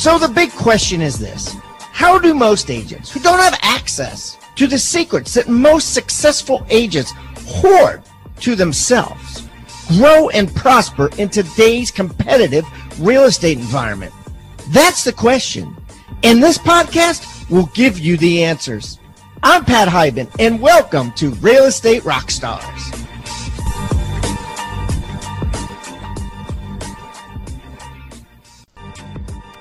[0.00, 1.54] So the big question is this
[1.92, 7.12] How do most agents who don't have access to the secrets that most successful agents
[7.46, 8.02] hoard
[8.40, 9.46] to themselves
[9.88, 12.64] grow and prosper in today's competitive
[12.98, 14.14] real estate environment?
[14.68, 15.76] That's the question.
[16.22, 18.98] And this podcast will give you the answers.
[19.42, 22.99] I'm Pat Hiban, and welcome to Real Estate Rockstars.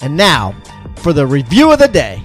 [0.01, 0.55] And now
[0.97, 2.23] for the review of the day.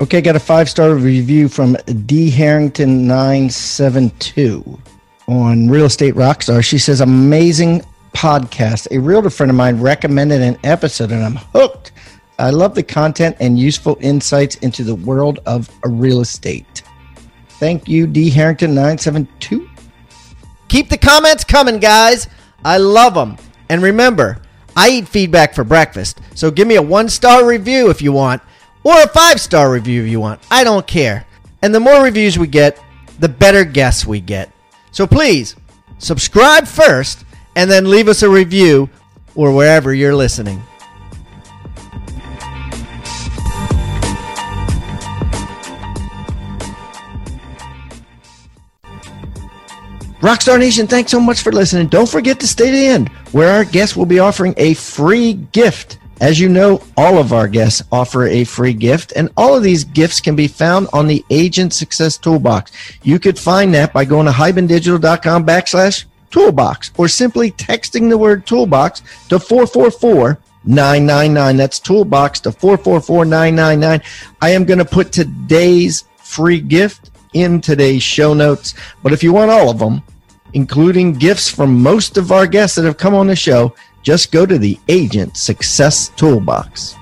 [0.00, 4.80] Okay, got a five star review from D Harrington 972
[5.28, 6.64] on Real Estate Rockstar.
[6.64, 7.82] She says, Amazing
[8.12, 8.88] podcast.
[8.90, 11.92] A realtor friend of mine recommended an episode, and I'm hooked.
[12.38, 16.82] I love the content and useful insights into the world of real estate.
[17.48, 19.70] Thank you, D Harrington 972.
[20.66, 22.26] Keep the comments coming, guys.
[22.64, 23.36] I love them.
[23.68, 24.41] And remember,
[24.76, 28.42] I eat feedback for breakfast, so give me a one star review if you want,
[28.84, 30.40] or a five star review if you want.
[30.50, 31.26] I don't care.
[31.62, 32.78] And the more reviews we get,
[33.18, 34.50] the better guests we get.
[34.90, 35.56] So please,
[35.98, 38.88] subscribe first and then leave us a review
[39.34, 40.62] or wherever you're listening.
[50.20, 51.88] Rockstar Nation, thanks so much for listening.
[51.88, 55.34] Don't forget to stay to the end, where our guests will be offering a free
[55.34, 55.98] gift.
[56.20, 59.82] As you know, all of our guests offer a free gift, and all of these
[59.82, 62.70] gifts can be found on the Agent Success Toolbox.
[63.02, 68.46] You could find that by going to hibandigital.com backslash toolbox or simply texting the word
[68.46, 71.56] toolbox to 444 999.
[71.56, 74.02] That's toolbox to 444 999.
[74.40, 79.32] I am going to put today's free gift in today's show notes, but if you
[79.32, 80.02] want all of them,
[80.54, 84.44] including gifts from most of our guests that have come on the show, just go
[84.44, 86.96] to the Agent Success Toolbox.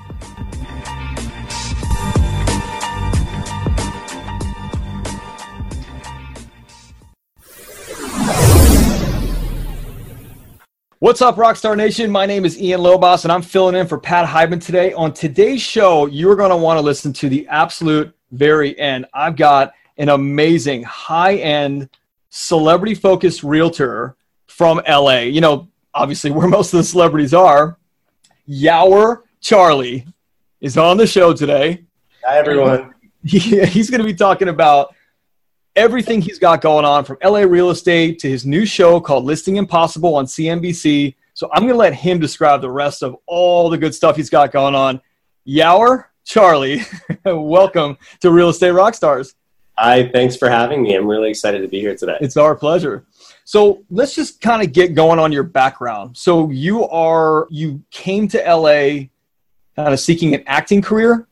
[10.99, 12.11] What's up, Rockstar Nation?
[12.11, 14.93] My name is Ian Lobos, and I'm filling in for Pat Hiban today.
[14.93, 19.07] On today's show, you're going to want to listen to the absolute very end.
[19.11, 21.89] I've got an amazing high end
[22.31, 24.15] celebrity focused realtor
[24.47, 25.19] from LA.
[25.19, 27.77] You know, obviously where most of the celebrities are.
[28.49, 30.07] Yawar Charlie
[30.59, 31.85] is on the show today.
[32.25, 32.95] Hi, everyone.
[33.23, 34.95] He, he's going to be talking about
[35.75, 39.57] everything he's got going on from LA real estate to his new show called Listing
[39.57, 41.13] Impossible on CNBC.
[41.35, 44.31] So I'm going to let him describe the rest of all the good stuff he's
[44.31, 45.01] got going on.
[45.47, 46.81] Yawar Charlie,
[47.25, 49.35] welcome to Real Estate Rockstars.
[49.81, 50.95] Hi, thanks for having me.
[50.95, 52.15] I'm really excited to be here today.
[52.21, 53.03] It's our pleasure.
[53.45, 56.15] So let's just kind of get going on your background.
[56.15, 59.07] So you are you came to LA
[59.75, 61.27] kind of seeking an acting career.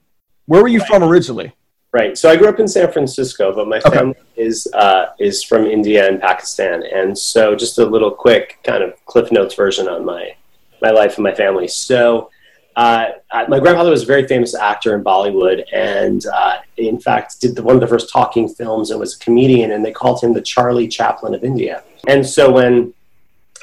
[0.47, 0.87] Where were you right.
[0.87, 1.53] from originally?
[1.91, 2.17] Right.
[2.17, 6.07] So I grew up in San Francisco, but my family is uh, is from India
[6.07, 10.35] and Pakistan, and so just a little quick kind of Cliff Notes version on my
[10.81, 11.67] my life and my family.
[11.67, 12.31] So
[12.79, 13.11] uh,
[13.49, 17.61] my grandfather was a very famous actor in Bollywood, and uh, in fact, did the,
[17.61, 20.41] one of the first talking films and was a comedian, and they called him the
[20.41, 21.83] Charlie Chaplin of India.
[22.07, 22.93] And so when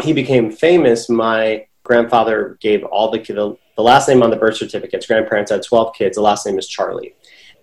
[0.02, 4.58] he became famous, my grandfather gave all the, the, the last name on the birth
[4.58, 5.06] certificates.
[5.06, 6.16] Grandparents had 12 kids.
[6.16, 7.14] The last name is Charlie.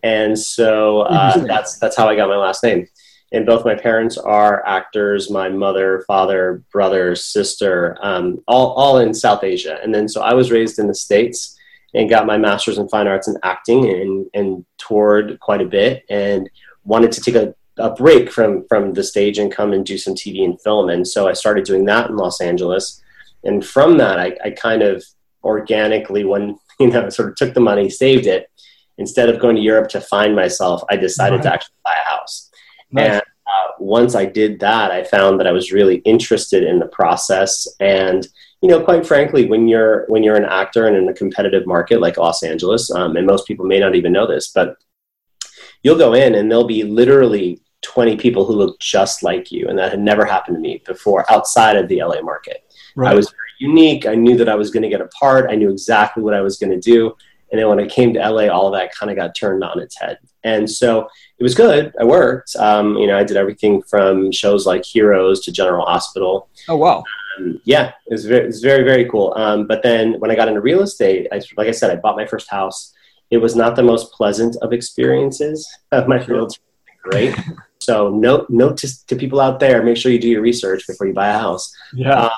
[0.02, 2.88] And so uh, that's, that's how I got my last name
[3.34, 9.14] and both my parents are actors my mother father brother sister um, all, all in
[9.14, 9.80] south asia.
[9.84, 11.58] And then so i was raised in the states
[11.96, 16.04] and got my master's in fine arts and acting and, and toured quite a bit
[16.10, 16.50] and
[16.86, 20.16] wanted to take a, a break from from the stage and come and do some
[20.16, 20.90] tv and film.
[20.90, 23.02] And so i started doing that in los angeles.
[23.44, 25.04] And from that i, I kind of
[25.44, 28.48] organically when you know sort of took the money saved it.
[29.00, 31.44] Instead of going to europe to find myself i decided right.
[31.44, 32.52] to actually buy a house
[32.94, 33.12] Nice.
[33.12, 36.88] And uh, once I did that, I found that I was really interested in the
[36.88, 37.68] process.
[37.80, 38.28] And
[38.62, 42.00] you know, quite frankly, when you're when you're an actor and in a competitive market
[42.00, 44.78] like Los Angeles, um, and most people may not even know this, but
[45.84, 49.78] you'll go in and there'll be literally 20 people who look just like you, and
[49.78, 52.64] that had never happened to me before outside of the LA market.
[52.96, 53.12] Right.
[53.12, 54.06] I was very unique.
[54.06, 55.52] I knew that I was going to get a part.
[55.52, 57.16] I knew exactly what I was going to do.
[57.54, 59.80] And then when I came to LA, all of that kind of got turned on
[59.80, 60.18] its head.
[60.44, 61.08] And so
[61.38, 61.94] it was good.
[62.02, 62.56] I worked.
[62.56, 66.50] Um, you know, I did everything from shows like Heroes to General Hospital.
[66.68, 67.04] Oh wow!
[67.38, 69.36] Um, yeah, it was very, it was very, very cool.
[69.38, 72.16] Um, but then when I got into real estate, I, like I said, I bought
[72.16, 72.92] my first house.
[73.30, 75.72] It was not the most pleasant of experiences.
[75.92, 76.60] Of my fields
[77.04, 77.36] great.
[77.80, 81.06] so note note to, to, people out there: make sure you do your research before
[81.06, 81.72] you buy a house.
[81.94, 82.20] Yeah.
[82.20, 82.30] Uh,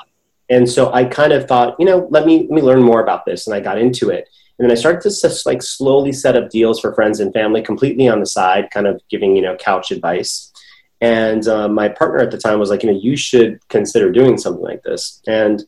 [0.50, 3.24] and so I kind of thought, you know, let me let me learn more about
[3.24, 4.28] this, and I got into it.
[4.58, 7.62] And then I started to just like slowly set up deals for friends and family
[7.62, 10.52] completely on the side, kind of giving, you know, couch advice.
[11.00, 14.38] And uh, my partner at the time was like, you know, you should consider doing
[14.38, 15.20] something like this.
[15.26, 15.62] And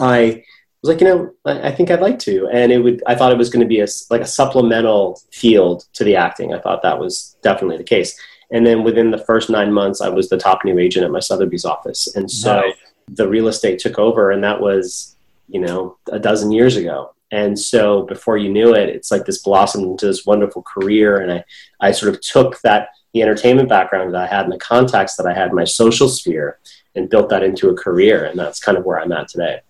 [0.00, 0.42] I
[0.82, 2.48] was like, you know, I, I think I'd like to.
[2.48, 5.86] And it would, I thought it was going to be a, like a supplemental field
[5.92, 6.52] to the acting.
[6.52, 8.18] I thought that was definitely the case.
[8.50, 11.20] And then within the first nine months, I was the top new agent at my
[11.20, 12.14] Sotheby's office.
[12.16, 12.74] And so nice.
[13.08, 15.16] the real estate took over, and that was,
[15.48, 17.14] you know, a dozen years ago.
[17.32, 21.18] And so before you knew it, it's like this blossomed into this wonderful career.
[21.18, 21.44] And I,
[21.80, 25.26] I sort of took that, the entertainment background that I had and the contacts that
[25.26, 26.58] I had in my social sphere
[26.94, 28.26] and built that into a career.
[28.26, 29.60] And that's kind of where I'm at today.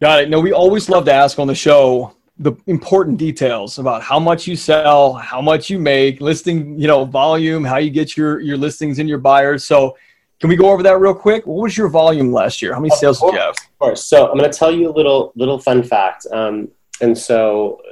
[0.00, 0.30] Got it.
[0.30, 4.46] No, we always love to ask on the show the important details about how much
[4.46, 8.56] you sell, how much you make, listing, you know, volume, how you get your your
[8.56, 9.64] listings and your buyers.
[9.64, 9.96] So,
[10.40, 11.46] can we go over that real quick?
[11.46, 12.72] What was your volume last year?
[12.72, 13.50] How many sales did you have?
[13.50, 14.04] Of course.
[14.04, 16.26] So, I'm going to tell you a little little fun fact.
[16.32, 16.68] Um,
[17.00, 17.82] and so,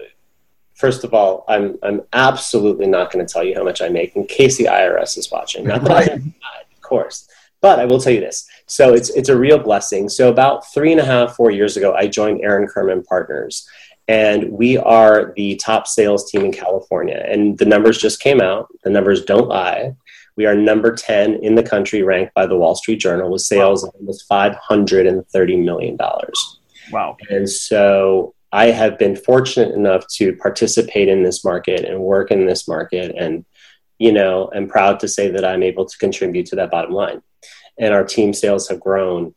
[0.74, 4.16] first of all, I'm I'm absolutely not going to tell you how much I make
[4.16, 5.66] in case the IRS is watching.
[5.66, 6.10] Not that right.
[6.10, 7.28] I, of course.
[7.62, 8.46] But I will tell you this.
[8.66, 10.08] So it's it's a real blessing.
[10.08, 13.68] So about three and a half, four years ago, I joined Aaron Kirman Partners
[14.08, 17.24] and we are the top sales team in California.
[17.28, 18.68] And the numbers just came out.
[18.84, 19.96] The numbers don't lie.
[20.36, 23.82] We are number 10 in the country, ranked by the Wall Street Journal, with sales
[23.82, 23.88] wow.
[23.88, 25.98] of almost $530 million.
[26.92, 27.16] Wow.
[27.30, 32.46] And so I have been fortunate enough to participate in this market and work in
[32.46, 33.14] this market.
[33.18, 33.44] And,
[33.98, 37.22] you know, I'm proud to say that I'm able to contribute to that bottom line.
[37.78, 39.34] And our team sales have grown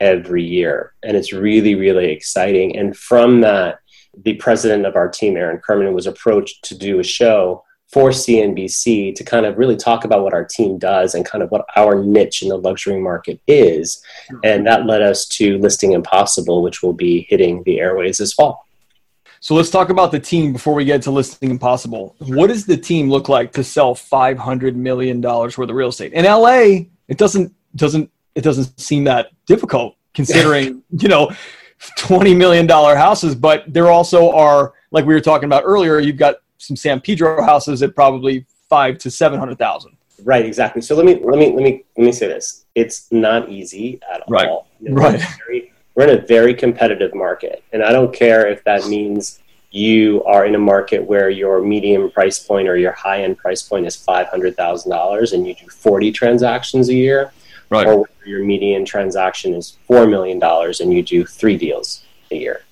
[0.00, 0.94] every year.
[1.02, 2.76] And it's really, really exciting.
[2.76, 3.80] And from that,
[4.16, 9.14] the president of our team, Aaron Kirman, was approached to do a show for CNBC
[9.14, 12.02] to kind of really talk about what our team does and kind of what our
[12.02, 14.02] niche in the luxury market is.
[14.30, 14.38] Mm-hmm.
[14.44, 18.66] And that led us to Listing Impossible, which will be hitting the airways this fall.
[19.40, 22.16] So let's talk about the team before we get to Listing Impossible.
[22.20, 26.14] What does the team look like to sell $500 million worth of real estate?
[26.14, 31.30] In LA, it doesn't doesn't it doesn't seem that difficult considering, you know,
[31.96, 36.16] twenty million dollar houses, but there also are, like we were talking about earlier, you've
[36.16, 39.96] got some San Pedro houses at probably five to seven hundred thousand.
[40.24, 40.82] Right, exactly.
[40.82, 44.22] So let me let me let me let me say this: it's not easy at
[44.28, 44.48] right.
[44.48, 44.68] all.
[44.88, 45.20] right.
[45.46, 50.22] Very, we're in a very competitive market, and I don't care if that means you
[50.24, 53.86] are in a market where your medium price point or your high end price point
[53.86, 57.32] is five hundred thousand dollars, and you do forty transactions a year
[57.72, 57.86] right.
[57.86, 62.64] or your median transaction is $4 million and you do three deals a year.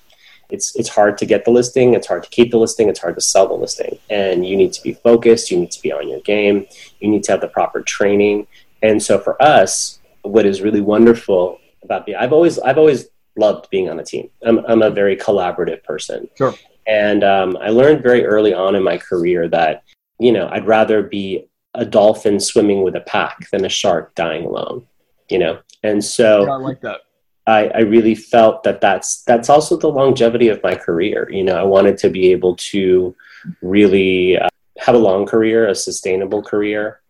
[0.51, 3.15] It's, it's hard to get the listing, it's hard to keep the listing, it's hard
[3.15, 3.97] to sell the listing.
[4.09, 6.65] And you need to be focused, you need to be on your game,
[6.99, 8.47] you need to have the proper training.
[8.81, 13.69] And so for us, what is really wonderful about the I've always I've always loved
[13.69, 14.29] being on a team.
[14.43, 16.29] I'm I'm a very collaborative person.
[16.37, 16.53] Sure.
[16.85, 19.83] And um, I learned very early on in my career that
[20.19, 24.45] you know I'd rather be a dolphin swimming with a pack than a shark dying
[24.45, 24.85] alone
[25.31, 27.01] you know and so yeah, i like that
[27.47, 31.55] I, I really felt that that's that's also the longevity of my career you know
[31.55, 33.15] i wanted to be able to
[33.61, 34.47] really uh,
[34.79, 37.01] have a long career a sustainable career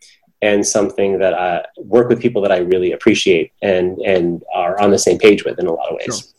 [0.42, 4.92] and something that i work with people that i really appreciate and and are on
[4.92, 6.32] the same page with in a lot of ways sure.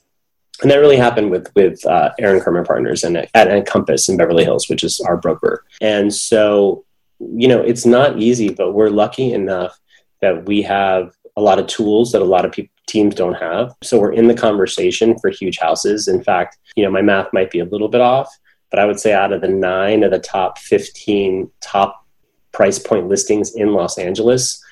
[0.63, 4.45] And that really happened with with uh, Aaron Kirman Partners and at Encompass in Beverly
[4.45, 5.65] Hills, which is our broker.
[5.81, 6.85] And so,
[7.19, 9.79] you know, it's not easy, but we're lucky enough
[10.21, 13.75] that we have a lot of tools that a lot of people teams don't have.
[13.83, 16.09] So we're in the conversation for huge houses.
[16.09, 18.29] In fact, you know, my math might be a little bit off,
[18.71, 22.07] but I would say out of the nine of the top 15 top
[22.53, 24.63] price point listings in Los Angeles,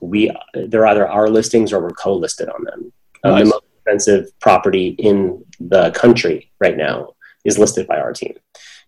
[0.00, 2.92] we they're either our listings or we're co-listed on them.
[3.24, 3.32] Nice.
[3.32, 8.34] Um, the most expensive property in the country right now is listed by our team.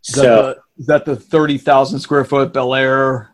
[0.06, 3.30] Is so that the, is that the 30,000 square foot Bel Air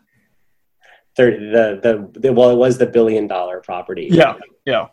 [1.15, 1.79] 30, the,
[2.13, 4.07] the, the, well, it was the billion dollar property.
[4.11, 4.35] Yeah.
[4.65, 4.87] Yeah.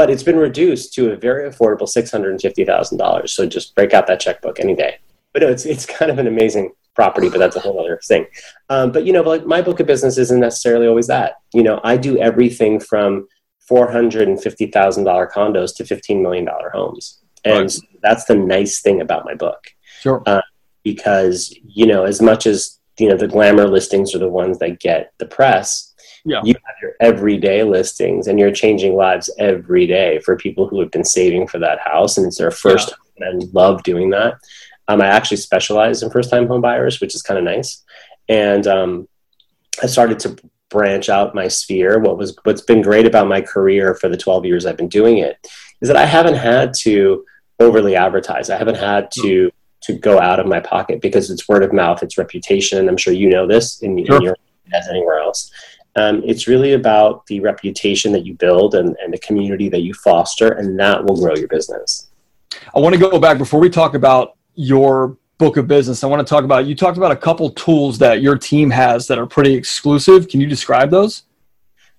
[0.00, 3.28] But it's been reduced to a very affordable $650,000.
[3.28, 4.96] So just break out that checkbook any day.
[5.34, 8.24] But no, it's, it's kind of an amazing property, but that's a whole other thing.
[8.70, 11.34] Um, but you know, like my book of business isn't necessarily always that.
[11.52, 13.28] You know, I do everything from
[13.70, 17.20] $450,000 condos to $15 million homes.
[17.44, 17.78] And right.
[18.00, 19.66] that's the nice thing about my book.
[20.00, 20.22] Sure.
[20.24, 20.40] Uh,
[20.82, 24.80] because, you know, as much as you know the glamour listings are the ones that
[24.80, 25.89] get the press
[26.24, 26.40] yeah.
[26.44, 30.90] you have your everyday listings and you're changing lives every day for people who have
[30.90, 33.28] been saving for that house and it's their first yeah.
[33.28, 34.34] and I love doing that
[34.88, 37.82] um, i actually specialize in first time home buyers which is kind of nice
[38.28, 39.08] and um,
[39.82, 40.36] i started to
[40.68, 44.44] branch out my sphere what was what's been great about my career for the 12
[44.44, 45.36] years i've been doing it
[45.80, 47.24] is that i haven't had to
[47.58, 49.50] overly advertise i haven't had to
[49.82, 52.96] to go out of my pocket because it's word of mouth, it's reputation, and I'm
[52.96, 54.16] sure you know this in, sure.
[54.16, 54.36] in your
[54.72, 55.50] as anywhere else.
[55.96, 59.92] Um, it's really about the reputation that you build and, and the community that you
[59.94, 62.08] foster, and that will grow your business.
[62.74, 66.04] I want to go back before we talk about your book of business.
[66.04, 69.06] I want to talk about you talked about a couple tools that your team has
[69.08, 70.28] that are pretty exclusive.
[70.28, 71.24] Can you describe those?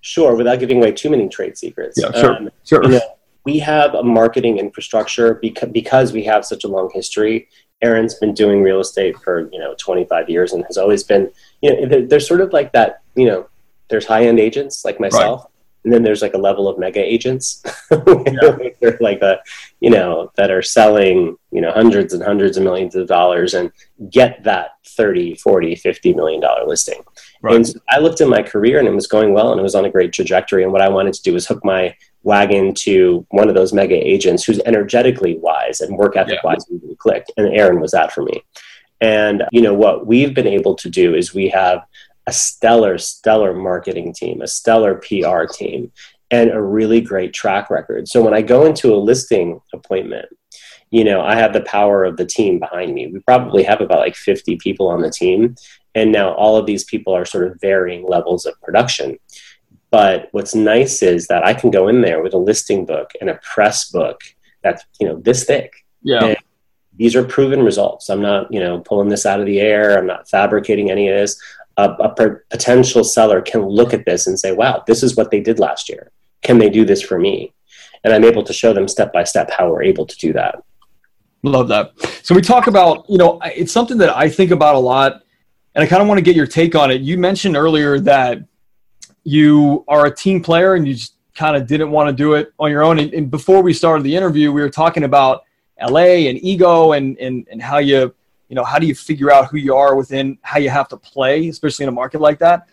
[0.00, 2.00] Sure, without giving away too many trade secrets.
[2.00, 2.36] Yeah, sure.
[2.36, 2.82] Um, sure.
[2.84, 3.00] You know,
[3.44, 7.48] we have a marketing infrastructure because, because we have such a long history.
[7.82, 11.30] Aaron's been doing real estate for you know 25 years and has always been
[11.60, 13.48] you know they're, they're sort of like that you know
[13.92, 15.50] there's high end agents like myself, right.
[15.84, 19.38] and then there's like a level of mega agents, they're like a
[19.80, 23.70] you know that are selling you know hundreds and hundreds of millions of dollars and
[24.10, 27.02] get that 30, 40, 50 million dollar listing.
[27.40, 27.56] Right.
[27.56, 29.74] And so I looked at my career and it was going well and it was
[29.74, 30.62] on a great trajectory.
[30.62, 33.96] And what I wanted to do was hook my wagon to one of those mega
[33.96, 36.50] agents who's energetically wise and work ethic yeah.
[36.50, 37.32] wise really clicked.
[37.36, 38.44] And Aaron was that for me.
[39.00, 41.84] And you know what we've been able to do is we have
[42.26, 45.92] a stellar, stellar marketing team, a stellar PR team,
[46.30, 48.08] and a really great track record.
[48.08, 50.26] So when I go into a listing appointment,
[50.90, 53.06] you know, I have the power of the team behind me.
[53.06, 55.56] We probably have about like 50 people on the team.
[55.94, 59.18] And now all of these people are sort of varying levels of production.
[59.90, 63.28] But what's nice is that I can go in there with a listing book and
[63.28, 64.20] a press book
[64.62, 65.72] that's, you know, this thick.
[66.02, 66.24] Yeah.
[66.24, 66.36] And
[66.96, 68.08] these are proven results.
[68.08, 69.98] I'm not, you know, pulling this out of the air.
[69.98, 71.40] I'm not fabricating any of this
[71.76, 75.40] a, a potential seller can look at this and say, wow, this is what they
[75.40, 76.10] did last year.
[76.42, 77.52] Can they do this for me?
[78.04, 80.62] And I'm able to show them step by step how we're able to do that.
[81.42, 81.92] Love that.
[82.22, 85.22] So we talk about, you know, it's something that I think about a lot,
[85.74, 87.00] and I kind of want to get your take on it.
[87.00, 88.40] You mentioned earlier that
[89.24, 92.52] you are a team player and you just kind of didn't want to do it
[92.58, 92.98] on your own.
[92.98, 95.44] And, and before we started the interview, we were talking about
[95.80, 98.14] LA and ego and, and, and how you
[98.52, 100.96] you know how do you figure out who you are within how you have to
[100.98, 102.68] play especially in a market like that?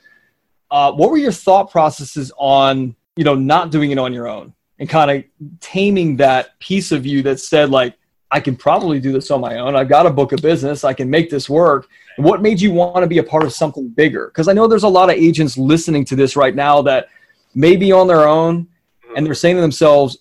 [0.70, 4.54] Uh, what were your thought processes on you know not doing it on your own
[4.80, 5.24] and kind of
[5.62, 7.96] taming that piece of you that said like
[8.30, 9.74] i can probably do this on my own.
[9.74, 10.84] I've got a book of business.
[10.84, 11.88] I can make this work.
[12.18, 14.28] What made you want to be a part of something bigger?
[14.28, 17.08] Because i know there's a lot of agents listening to this right now that
[17.56, 18.68] may be on their own
[19.16, 20.18] and they're saying to themselves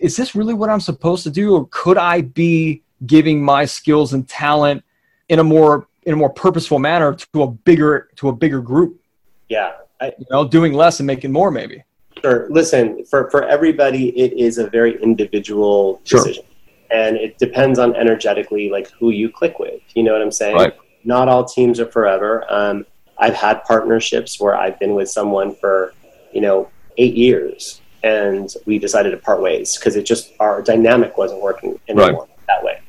[0.00, 1.54] is this really what i'm supposed to do?
[1.54, 4.84] Or could i be giving my skills and talent
[5.28, 9.00] in a more in a more purposeful manner to a bigger to a bigger group.
[9.48, 11.84] Yeah, I, you know, doing less and making more maybe.
[12.20, 12.48] Sure.
[12.50, 16.98] Listen, for for everybody, it is a very individual decision, sure.
[16.98, 19.80] and it depends on energetically like who you click with.
[19.94, 20.56] You know what I'm saying?
[20.56, 20.74] Right.
[21.04, 22.44] Not all teams are forever.
[22.50, 22.84] Um,
[23.18, 25.94] I've had partnerships where I've been with someone for
[26.32, 31.16] you know eight years, and we decided to part ways because it just our dynamic
[31.16, 32.46] wasn't working anymore right.
[32.48, 32.80] that way.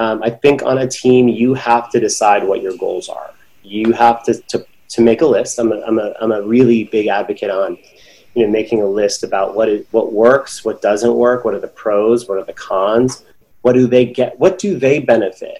[0.00, 3.32] Um, I think on a team, you have to decide what your goals are.
[3.62, 5.58] You have to, to, to make a list.
[5.58, 7.76] I'm a, I'm, a, I'm a really big advocate on
[8.34, 11.60] you know, making a list about what is, what works, what doesn't work, what are
[11.60, 13.26] the pros, what are the cons,
[13.60, 15.58] what do they get, what do they benefit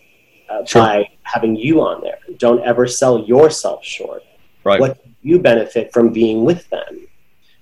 [0.49, 0.82] uh, sure.
[0.82, 2.18] by having you on there.
[2.38, 4.23] Don't ever sell yourself short.
[4.64, 4.80] Right.
[4.80, 7.06] What do you benefit from being with them?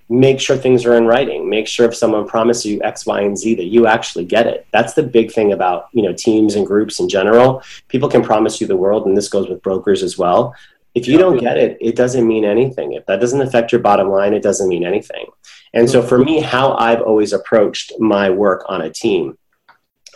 [0.08, 1.48] Make sure things are in writing.
[1.48, 4.66] Make sure if someone promises you x y and z that you actually get it.
[4.72, 7.62] That's the big thing about you know teams and groups in general.
[7.88, 10.54] People can promise you the world and this goes with brokers as well.
[10.94, 12.92] If you don't get it it doesn't mean anything.
[12.92, 15.26] If that doesn't affect your bottom line it doesn't mean anything.
[15.74, 19.36] And so for me how i've always approached my work on a team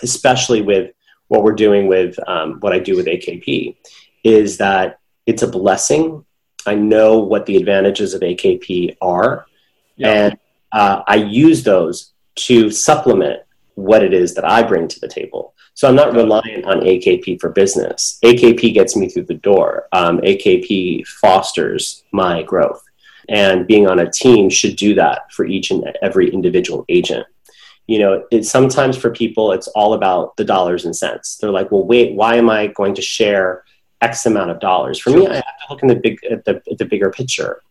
[0.03, 0.93] especially with
[1.29, 3.77] what we're doing with um, what i do with akp
[4.25, 6.25] is that it's a blessing.
[6.67, 9.47] I know what the advantages of akp are
[10.05, 10.39] and
[10.73, 13.43] uh, I use those to supplement
[13.75, 15.55] what it is that I bring to the table.
[15.75, 18.19] So I'm not reliant on AKP for business.
[18.23, 19.89] AKP gets me through the door.
[19.93, 22.83] Um, AKP fosters my growth.
[23.29, 27.27] And being on a team should do that for each and every individual agent.
[27.87, 31.37] You know, it, sometimes for people, it's all about the dollars and cents.
[31.37, 33.65] They're like, well, wait, why am I going to share
[34.01, 34.99] X amount of dollars?
[34.99, 37.63] For me, I have to look in the big at the, at the bigger picture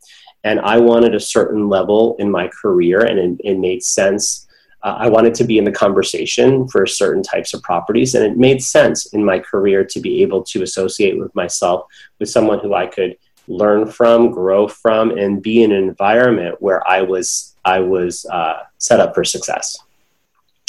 [0.44, 4.48] and I wanted a certain level in my career, and it, it made sense.
[4.84, 8.38] Uh, I wanted to be in the conversation for certain types of properties, and it
[8.38, 11.86] made sense in my career to be able to associate with myself
[12.20, 13.18] with someone who I could
[13.48, 18.64] learn from, grow from, and be in an environment where I was I was uh,
[18.80, 19.78] set up for success.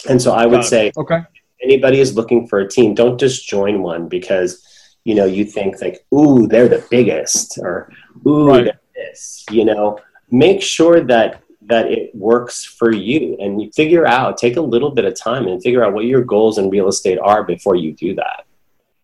[0.09, 1.21] And so I would say, okay,
[1.63, 4.67] anybody is looking for a team, don't just join one because
[5.05, 7.91] you know you think like, ooh, they're the biggest, or
[8.27, 9.99] ooh, right this you know
[10.31, 14.91] make sure that that it works for you and you figure out take a little
[14.91, 17.93] bit of time and figure out what your goals in real estate are before you
[17.93, 18.45] do that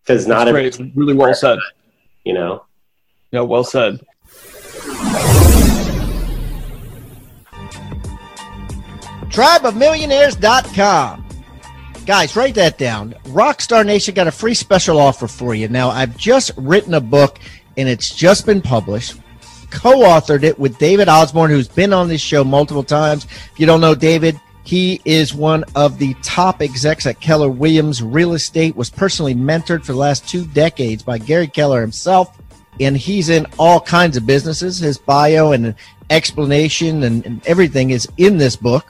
[0.09, 1.59] because not every, really well said.
[2.23, 2.65] You know.
[3.31, 3.99] Yeah, well said.
[9.29, 11.25] Tribeofmillionaires.com.
[12.07, 13.13] Guys, write that down.
[13.25, 15.67] Rockstar Nation got a free special offer for you.
[15.67, 17.37] Now, I've just written a book
[17.77, 19.13] and it's just been published.
[19.69, 23.25] Co authored it with David Osborne, who's been on this show multiple times.
[23.25, 28.03] If you don't know David, he is one of the top execs at Keller Williams
[28.03, 32.37] Real Estate, was personally mentored for the last two decades by Gary Keller himself.
[32.79, 34.79] And he's in all kinds of businesses.
[34.79, 35.75] His bio and
[36.09, 38.85] explanation and, and everything is in this book.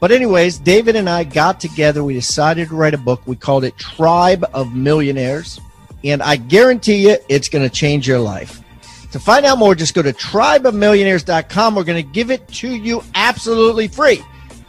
[0.00, 2.04] But, anyways, David and I got together.
[2.04, 3.22] We decided to write a book.
[3.24, 5.60] We called it Tribe of Millionaires.
[6.04, 8.61] And I guarantee you it's going to change your life.
[9.12, 11.74] To find out more, just go to tribeofmillionaires.com.
[11.74, 14.22] We're going to give it to you absolutely free.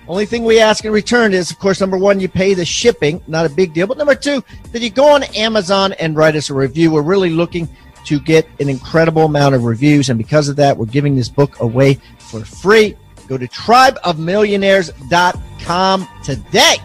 [0.08, 3.22] Only thing we ask in return is, of course, number one, you pay the shipping,
[3.28, 3.88] not a big deal.
[3.88, 6.92] But number two, that you go on Amazon and write us a review.
[6.92, 7.70] We're really looking
[8.06, 10.10] to get an incredible amount of reviews.
[10.10, 12.98] And because of that, we're giving this book away for free.
[13.30, 16.76] Go to tribeofmillionaires.com today.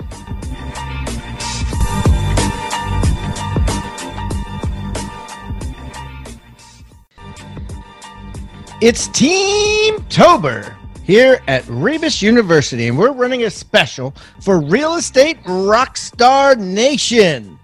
[8.80, 15.42] It's Team Tober here at Rebus University, and we're running a special for Real Estate
[15.42, 17.58] Rockstar Nation.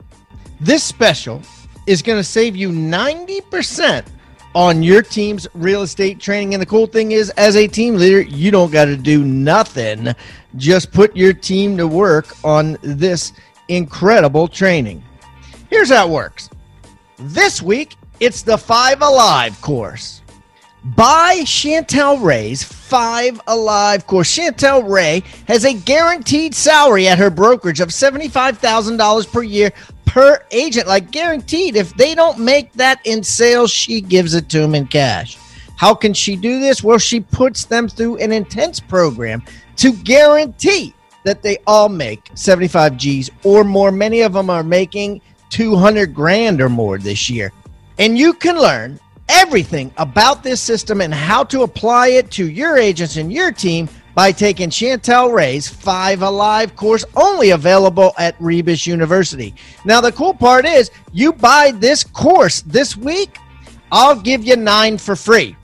[0.60, 1.40] This special
[1.86, 4.04] is going to save you 90%
[4.56, 6.52] on your team's real estate training.
[6.52, 10.08] And the cool thing is, as a team leader, you don't got to do nothing.
[10.56, 13.34] Just put your team to work on this
[13.68, 15.00] incredible training.
[15.70, 16.50] Here's how it works
[17.18, 20.22] this week, it's the Five Alive course.
[20.84, 24.36] Buy Chantel Ray's Five Alive course.
[24.36, 29.72] Chantel Ray has a guaranteed salary at her brokerage of $75,000 per year
[30.04, 31.76] per agent, like guaranteed.
[31.76, 35.38] If they don't make that in sales, she gives it to them in cash.
[35.78, 36.84] How can she do this?
[36.84, 39.42] Well, she puts them through an intense program
[39.76, 40.94] to guarantee
[41.24, 43.90] that they all make 75 G's or more.
[43.90, 47.52] Many of them are making 200 grand or more this year.
[47.98, 52.76] And you can learn everything about this system and how to apply it to your
[52.78, 58.86] agents and your team by taking Chantel Ray's Five Alive course, only available at Rebus
[58.86, 59.54] University.
[59.84, 63.38] Now, the cool part is you buy this course this week,
[63.90, 65.56] I'll give you nine for free.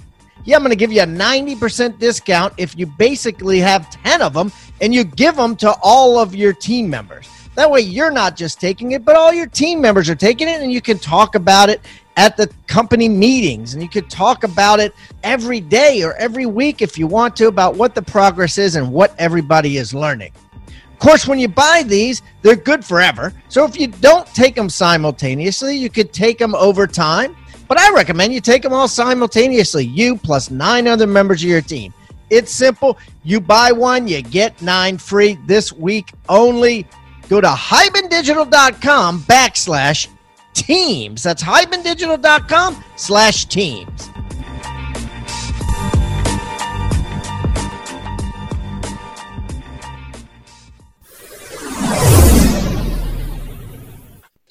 [0.44, 4.32] Yeah, I'm going to give you a 90% discount if you basically have 10 of
[4.32, 7.28] them and you give them to all of your team members.
[7.56, 10.62] That way, you're not just taking it, but all your team members are taking it,
[10.62, 11.80] and you can talk about it
[12.16, 16.82] at the company meetings and you could talk about it every day or every week
[16.82, 20.32] if you want to about what the progress is and what everybody is learning.
[20.66, 23.32] Of course, when you buy these, they're good forever.
[23.48, 27.36] So if you don't take them simultaneously, you could take them over time.
[27.68, 31.62] But I recommend you take them all simultaneously, you plus nine other members of your
[31.62, 31.94] team.
[32.28, 32.98] It's simple.
[33.22, 36.86] You buy one, you get nine free this week only.
[37.28, 40.08] Go to hibandigital.com backslash
[40.54, 41.22] teams.
[41.22, 44.10] That's hibandigital.com slash teams.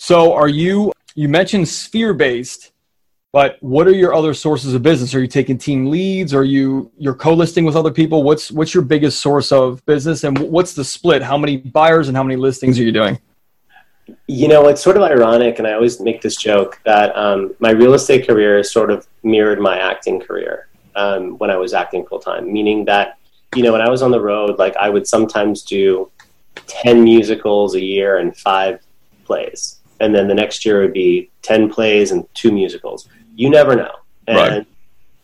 [0.09, 2.71] So are you you mentioned sphere based,
[3.31, 5.13] but what are your other sources of business?
[5.13, 6.33] Are you taking team leads?
[6.33, 8.23] Are you you're co-listing with other people?
[8.23, 11.21] What's what's your biggest source of business and what's the split?
[11.21, 13.19] How many buyers and how many listings are you doing?
[14.27, 17.71] You know, it's sort of ironic, and I always make this joke that um, my
[17.71, 22.19] real estate career sort of mirrored my acting career um, when I was acting full
[22.19, 23.17] time, meaning that,
[23.55, 26.11] you know, when I was on the road, like I would sometimes do
[26.67, 28.81] 10 musicals a year and five
[29.25, 29.79] plays.
[29.99, 33.07] And then the next year would be 10 plays and two musicals.
[33.35, 33.91] You never know.
[34.27, 34.67] And, right.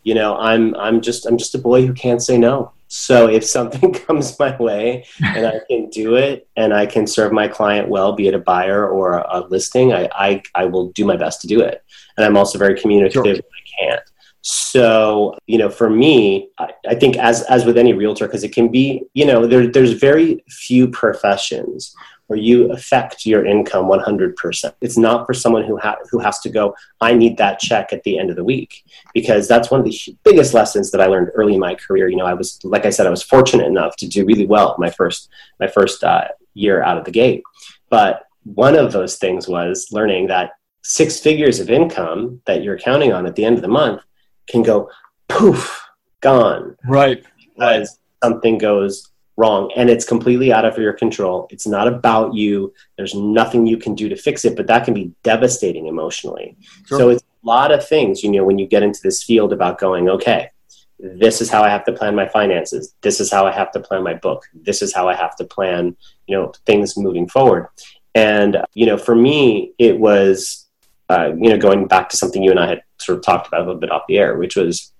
[0.02, 2.72] you know, I'm, I'm just, I'm just a boy who can't say no.
[2.88, 7.32] So if something comes my way and I can do it and I can serve
[7.32, 11.04] my client well, be it a buyer or a, listing, I, I, I will do
[11.04, 11.82] my best to do it.
[12.16, 13.44] And I'm also very communicative sure.
[13.44, 14.02] I can't.
[14.42, 18.52] So, you know, for me, I, I think as, as with any realtor, because it
[18.52, 21.94] can be, you know, there, there's very few professions
[22.26, 24.72] where you affect your income 100%.
[24.80, 28.02] It's not for someone who, ha- who has to go, I need that check at
[28.02, 28.84] the end of the week,
[29.14, 32.08] because that's one of the biggest lessons that I learned early in my career.
[32.08, 34.74] You know, I was, like I said, I was fortunate enough to do really well
[34.78, 35.28] my first,
[35.60, 37.42] my first uh, year out of the gate.
[37.90, 43.12] But one of those things was learning that six figures of income that you're counting
[43.12, 44.02] on at the end of the month
[44.48, 44.88] can go
[45.28, 45.82] poof,
[46.20, 46.76] gone.
[46.86, 47.24] Right.
[47.54, 51.46] Because something goes wrong and it's completely out of your control.
[51.50, 52.72] It's not about you.
[52.96, 56.56] There's nothing you can do to fix it, but that can be devastating emotionally.
[56.86, 56.98] Sure.
[56.98, 59.78] So it's a lot of things, you know, when you get into this field about
[59.78, 60.50] going, okay,
[60.98, 62.94] this is how I have to plan my finances.
[63.02, 64.44] This is how I have to plan my book.
[64.54, 65.94] This is how I have to plan,
[66.26, 67.68] you know, things moving forward.
[68.14, 70.66] And, you know, for me, it was,
[71.10, 73.60] uh, you know, going back to something you and I had sort of talked about
[73.60, 74.92] a little bit off the air, which was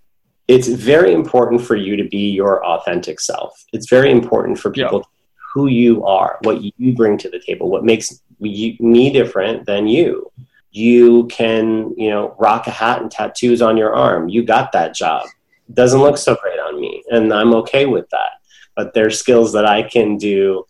[0.48, 3.64] it's very important for you to be your authentic self.
[3.72, 5.34] It's very important for people yeah.
[5.52, 9.88] who you are, what you bring to the table, what makes you, me different than
[9.88, 10.30] you.
[10.70, 14.28] You can, you know, rock a hat and tattoos on your arm.
[14.28, 15.26] You got that job.
[15.72, 18.30] doesn't look so great on me, and I'm okay with that.
[18.76, 20.66] But there's skills that I can do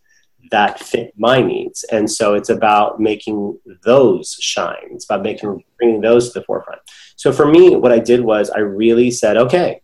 [0.51, 4.89] that fit my needs, and so it's about making those shine.
[4.91, 6.81] It's about making bringing those to the forefront.
[7.17, 9.81] So for me, what I did was I really said, okay,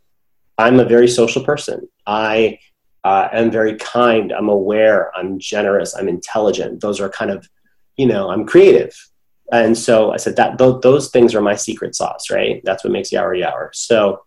[0.59, 1.89] I'm a very social person.
[2.07, 2.59] I
[3.05, 4.33] uh, am very kind.
[4.33, 5.11] I'm aware.
[5.17, 5.95] I'm generous.
[5.97, 6.81] I'm intelligent.
[6.81, 7.49] Those are kind of,
[7.97, 8.95] you know, I'm creative.
[9.51, 12.63] And so I said that th- those things are my secret sauce, right?
[12.65, 13.75] That's what makes Yawar Yawar.
[13.75, 14.23] So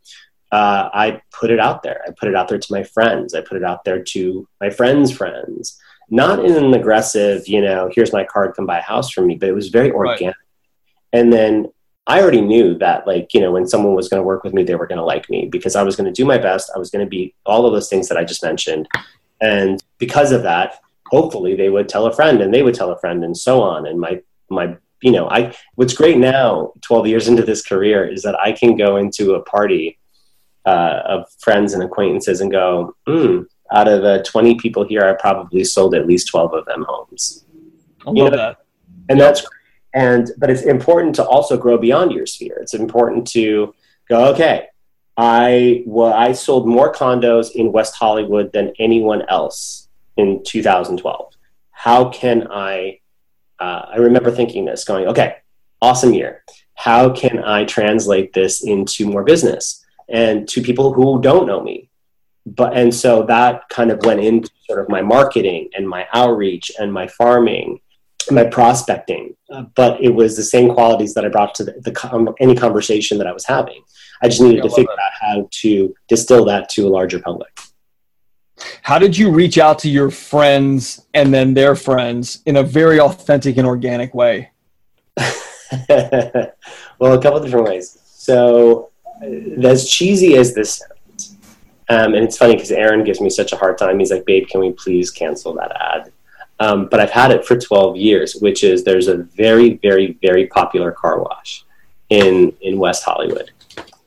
[0.51, 2.01] uh, I put it out there.
[2.07, 3.33] I put it out there to my friends.
[3.33, 5.79] I put it out there to my friends' friends.
[6.09, 9.35] Not in an aggressive, you know, here's my card, come buy a house from me,
[9.35, 10.35] but it was very organic.
[10.35, 11.19] Right.
[11.19, 11.67] And then
[12.07, 14.63] I already knew that, like, you know, when someone was going to work with me,
[14.63, 16.71] they were going to like me because I was going to do my best.
[16.75, 18.87] I was going to be all of those things that I just mentioned.
[19.41, 22.99] And because of that, hopefully they would tell a friend and they would tell a
[22.99, 23.87] friend and so on.
[23.87, 28.21] And my, my, you know, I, what's great now, 12 years into this career, is
[28.21, 29.97] that I can go into a party
[30.65, 35.13] uh, of friends and acquaintances and go, hmm, out of the 20 people here, I
[35.13, 37.45] probably sold at least 12 of them homes.
[38.05, 38.29] I love you know?
[38.29, 38.57] that.
[39.09, 39.45] And that's
[39.95, 43.73] and but it's important to also grow beyond your sphere it's important to
[44.07, 44.67] go okay
[45.17, 51.33] i well i sold more condos in west hollywood than anyone else in 2012
[51.71, 52.99] how can i
[53.59, 55.37] uh, i remember thinking this going okay
[55.81, 56.43] awesome year
[56.75, 61.89] how can i translate this into more business and to people who don't know me
[62.45, 66.71] but and so that kind of went into sort of my marketing and my outreach
[66.79, 67.79] and my farming
[68.31, 72.35] my prospecting, uh, but it was the same qualities that I brought to the, the
[72.39, 73.83] any conversation that I was having.
[74.21, 75.01] I just needed yeah, to figure that.
[75.01, 77.59] out how to distill that to a larger public.
[78.81, 82.99] How did you reach out to your friends and then their friends in a very
[82.99, 84.51] authentic and organic way?
[85.17, 85.33] well,
[87.01, 87.99] a couple different ways.
[88.05, 90.81] So, uh, as cheesy as this
[91.89, 93.99] um, and it's funny because Aaron gives me such a hard time.
[93.99, 96.11] He's like, "Babe, can we please cancel that ad?"
[96.59, 100.47] Um, but I've had it for 12 years, which is there's a very, very, very
[100.47, 101.65] popular car wash
[102.09, 103.51] in in West Hollywood,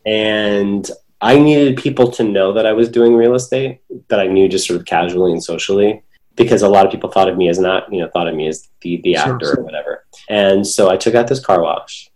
[0.07, 4.49] and I needed people to know that I was doing real estate, that I knew
[4.49, 6.03] just sort of casually and socially,
[6.37, 8.47] because a lot of people thought of me as not, you know, thought of me
[8.47, 9.61] as the the actor sure, sure.
[9.61, 10.05] or whatever.
[10.29, 12.11] And so I took out this car wash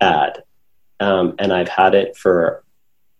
[0.00, 0.42] ad,
[1.00, 2.62] um, and I've had it for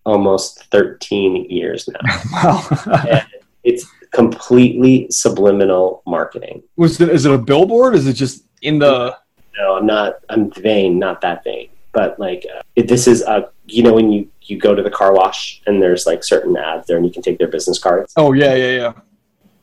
[0.07, 1.99] almost 13 years now.
[2.31, 3.23] Wow.
[3.63, 6.63] it's completely subliminal marketing.
[6.77, 7.93] Was it, is it a billboard?
[7.93, 9.15] Is it just in the?
[9.57, 10.19] No, I'm not.
[10.29, 11.69] I'm vain, not that vain.
[11.91, 15.13] But like, uh, this is a you know when you you go to the car
[15.13, 18.13] wash and there's like certain ads there and you can take their business cards.
[18.15, 18.93] Oh yeah, yeah, yeah.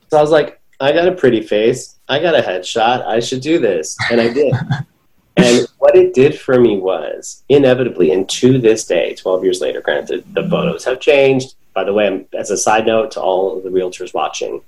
[0.09, 1.95] So I was like, I got a pretty face.
[2.07, 3.05] I got a headshot.
[3.05, 4.53] I should do this, and I did.
[5.37, 9.81] and what it did for me was inevitably, and to this day, 12 years later,
[9.81, 13.63] granted, the photos have changed by the way, as a side note to all of
[13.63, 14.61] the realtors watching,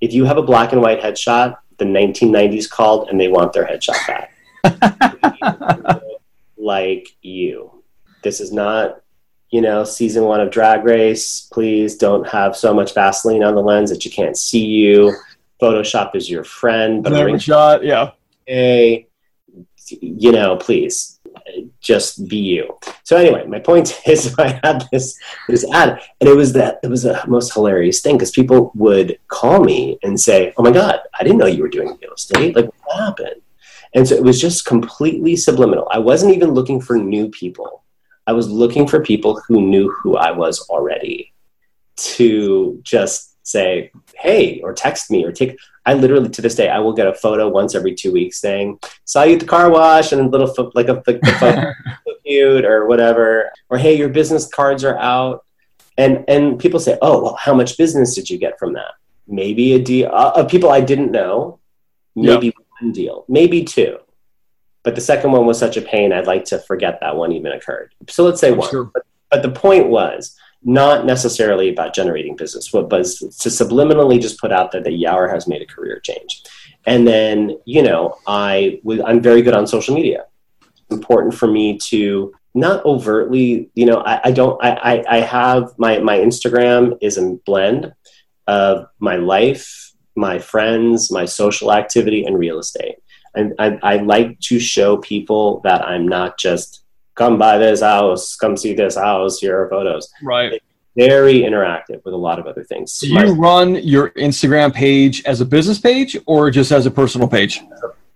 [0.00, 3.66] if you have a black and white headshot, the 1990s called and they want their
[3.66, 6.02] headshot back.
[6.56, 7.82] like you.
[8.22, 9.02] This is not,
[9.50, 11.48] you know, season one of Drag Race.
[11.52, 15.12] Please don't have so much Vaseline on the lens that you can't see you.
[15.60, 17.02] Photoshop is your friend.
[17.02, 18.12] But shot, yeah.
[18.46, 19.08] Hey,
[19.90, 21.20] you know, please
[21.80, 22.78] just be you.
[23.02, 25.18] So anyway, my point is I had this
[25.48, 29.18] this ad and it was that it was the most hilarious thing because people would
[29.28, 32.56] call me and say, Oh my God, I didn't know you were doing real estate.
[32.56, 33.42] Like what happened?
[33.94, 35.88] And so it was just completely subliminal.
[35.90, 37.84] I wasn't even looking for new people.
[38.26, 41.32] I was looking for people who knew who I was already
[41.96, 46.78] to just say, hey, or text me or take I literally to this day I
[46.78, 50.12] will get a photo once every two weeks saying saw you at the car wash
[50.12, 51.72] and a little fo- like a, like photo
[52.26, 55.44] cute or whatever or hey your business cards are out.
[55.96, 58.92] And and people say oh well how much business did you get from that?
[59.26, 61.60] Maybe a deal uh, of people I didn't know.
[62.16, 62.54] Maybe yep.
[62.80, 63.24] one deal.
[63.28, 63.98] Maybe two.
[64.82, 67.52] But the second one was such a pain I'd like to forget that one even
[67.52, 67.94] occurred.
[68.08, 68.70] So let's say one.
[68.70, 68.84] sure.
[68.84, 74.52] but, but the point was not necessarily about generating business, but, to subliminally just put
[74.52, 76.42] out there that Yawar has made a career change.
[76.86, 80.24] And then, you know, I I'm very good on social media.
[80.62, 85.72] It's important for me to not overtly, you know, I, I don't, I, I have
[85.76, 87.92] my, my Instagram is a blend
[88.46, 92.96] of my life, my friends, my social activity, and real estate.
[93.34, 96.83] And I, I like to show people that I'm not just
[97.14, 100.12] come by this house, come see this house, here are photos.
[100.22, 100.62] Right.
[100.96, 102.96] very interactive with a lot of other things.
[102.98, 107.26] Do you run your Instagram page as a business page or just as a personal
[107.26, 107.60] page?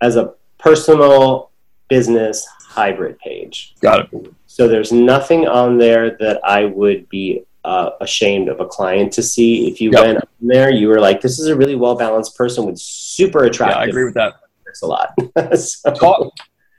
[0.01, 1.51] As a personal
[1.89, 3.75] business hybrid page.
[3.81, 4.33] Got it.
[4.47, 9.23] So there's nothing on there that I would be uh, ashamed of a client to
[9.23, 9.67] see.
[9.67, 10.05] If you yep.
[10.05, 13.43] went on there, you were like, "This is a really well balanced person with super
[13.45, 14.35] attractive." Yeah, I agree with that.
[14.63, 15.13] There's a lot.
[15.57, 15.93] so.
[15.93, 16.33] talk,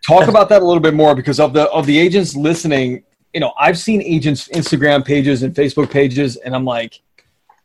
[0.07, 3.05] talk about that a little bit more because of the of the agents listening.
[3.35, 7.01] You know, I've seen agents' Instagram pages and Facebook pages, and I'm like,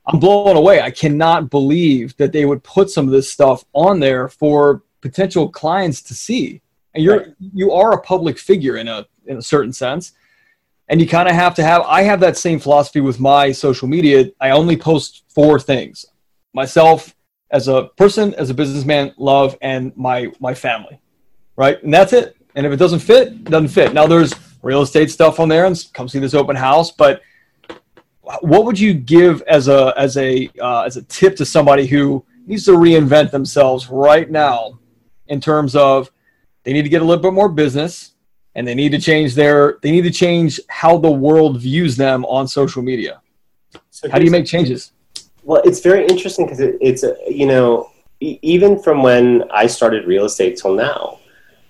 [0.08, 0.82] I'm blown away.
[0.82, 5.50] I cannot believe that they would put some of this stuff on there for potential
[5.50, 6.62] clients to see.
[6.94, 7.36] And you're right.
[7.40, 10.14] you are a public figure in a in a certain sense.
[10.88, 13.88] And you kind of have to have I have that same philosophy with my social
[13.88, 14.32] media.
[14.40, 16.06] I only post four things.
[16.54, 17.16] Myself
[17.52, 21.00] as a person, as a businessman, love and my my family.
[21.56, 21.82] Right?
[21.84, 22.36] And that's it.
[22.56, 23.94] And if it doesn't fit, it doesn't fit.
[23.94, 27.22] Now there's real estate stuff on there and come see this open house, but
[28.42, 32.26] what would you give as a as a uh, as a tip to somebody who
[32.48, 34.80] needs to reinvent themselves right now
[35.28, 36.12] in terms of
[36.64, 38.14] they need to get a little bit more business
[38.56, 42.26] and they need to change their they need to change how the world views them
[42.26, 43.22] on social media
[43.90, 44.92] so how do you make changes
[45.44, 50.08] well it's very interesting because it, it's a, you know even from when i started
[50.08, 51.20] real estate till now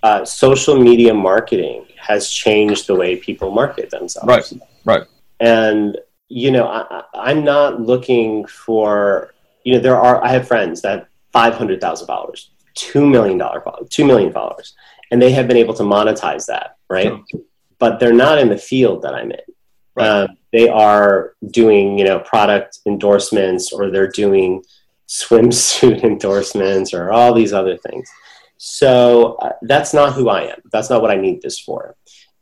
[0.05, 4.47] uh, social media marketing has changed the way people market themselves right
[4.85, 5.07] right
[5.39, 10.81] and you know I, i'm not looking for you know there are i have friends
[10.83, 14.75] that have $500000 $2 million followers, 2 million followers
[15.11, 17.07] and they have been able to monetize that, right?
[17.31, 17.41] Sure.
[17.79, 19.39] But they're not in the field that I'm in.
[19.95, 20.07] Right.
[20.07, 24.63] Uh, they are doing, you know, product endorsements or they're doing
[25.07, 28.09] swimsuit endorsements or all these other things.
[28.67, 30.59] So uh, that's not who I am.
[30.71, 31.95] That's not what I need this for.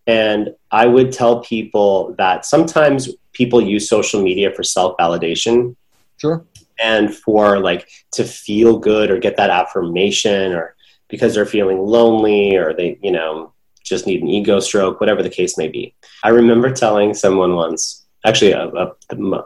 [0.08, 5.76] And I would tell people that sometimes people use social media for self validation.
[6.16, 6.46] Sure.
[6.80, 10.76] And for like to feel good or get that affirmation or
[11.10, 13.52] because they're feeling lonely or they, you know,
[13.84, 15.94] just need an ego stroke, whatever the case may be.
[16.24, 18.92] I remember telling someone once, actually a, a,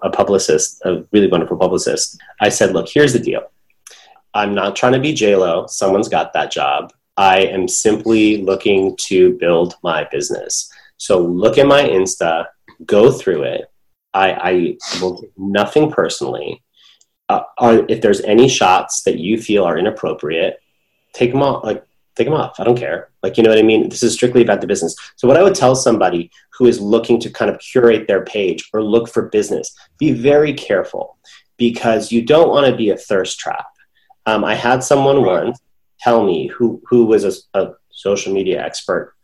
[0.03, 3.49] a publicist, a really wonderful publicist, I said, look, here's the deal.
[4.37, 5.67] I'm not trying to be JLo.
[5.67, 6.93] Someone's got that job.
[7.17, 10.71] I am simply looking to build my business.
[10.97, 12.45] So look at my Insta,
[12.85, 13.71] go through it.
[14.13, 16.63] I, I will do nothing personally.
[17.27, 20.59] Uh, are, if there's any shots that you feel are inappropriate,
[21.13, 21.63] take them off.
[21.63, 21.83] Like,
[22.15, 22.59] take them off.
[22.59, 23.09] I don't care.
[23.23, 23.89] Like, you know what I mean?
[23.89, 24.95] This is strictly about the business.
[25.15, 28.69] So, what I would tell somebody who is looking to kind of curate their page
[28.71, 31.17] or look for business, be very careful
[31.57, 33.65] because you don't want to be a thirst trap.
[34.27, 35.59] Um, I had someone once
[35.99, 39.15] tell me who who was a, a social media expert,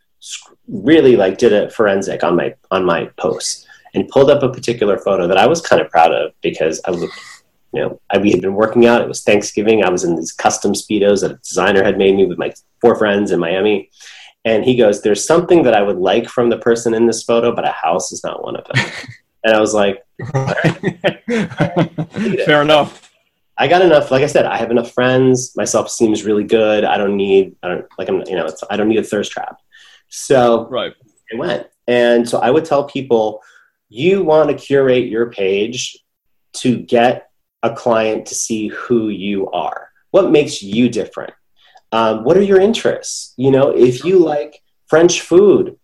[0.67, 4.97] really like did a forensic on my on my posts and pulled up a particular
[4.97, 7.19] photo that I was kind of proud of because I looked
[7.73, 9.01] you know, I, we had been working out.
[9.01, 9.83] It was Thanksgiving.
[9.83, 12.95] I was in these custom speedos that a designer had made me with my four
[12.95, 13.89] friends in Miami.
[14.45, 17.55] And he goes, "There's something that I would like from the person in this photo,
[17.55, 18.85] but a house is not one of them."
[19.43, 20.05] and I was like,
[22.45, 23.02] "Fair enough."
[23.57, 24.09] I got enough.
[24.09, 25.53] Like I said, I have enough friends.
[25.55, 26.83] My self esteem is really good.
[26.83, 27.55] I don't need.
[27.61, 28.09] I don't like.
[28.09, 28.23] I'm.
[28.27, 28.49] You know.
[28.69, 29.57] I don't need a thirst trap.
[30.09, 30.93] So right.
[31.31, 33.41] I went, and so I would tell people,
[33.89, 35.97] you want to curate your page
[36.53, 37.29] to get
[37.61, 39.89] a client to see who you are.
[40.11, 41.33] What makes you different?
[41.91, 43.33] Um, what are your interests?
[43.37, 45.77] You know, if you like French food,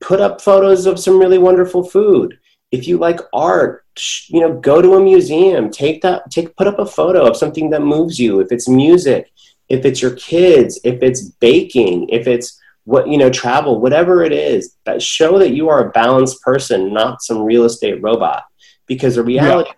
[0.00, 2.38] put up photos of some really wonderful food.
[2.70, 3.83] If you like art,
[4.28, 7.70] you know, go to a museum, take that, take, put up a photo of something
[7.70, 8.40] that moves you.
[8.40, 9.30] If it's music,
[9.68, 14.32] if it's your kids, if it's baking, if it's what you know, travel, whatever it
[14.32, 18.44] is, that show that you are a balanced person, not some real estate robot.
[18.86, 19.76] Because the reality yeah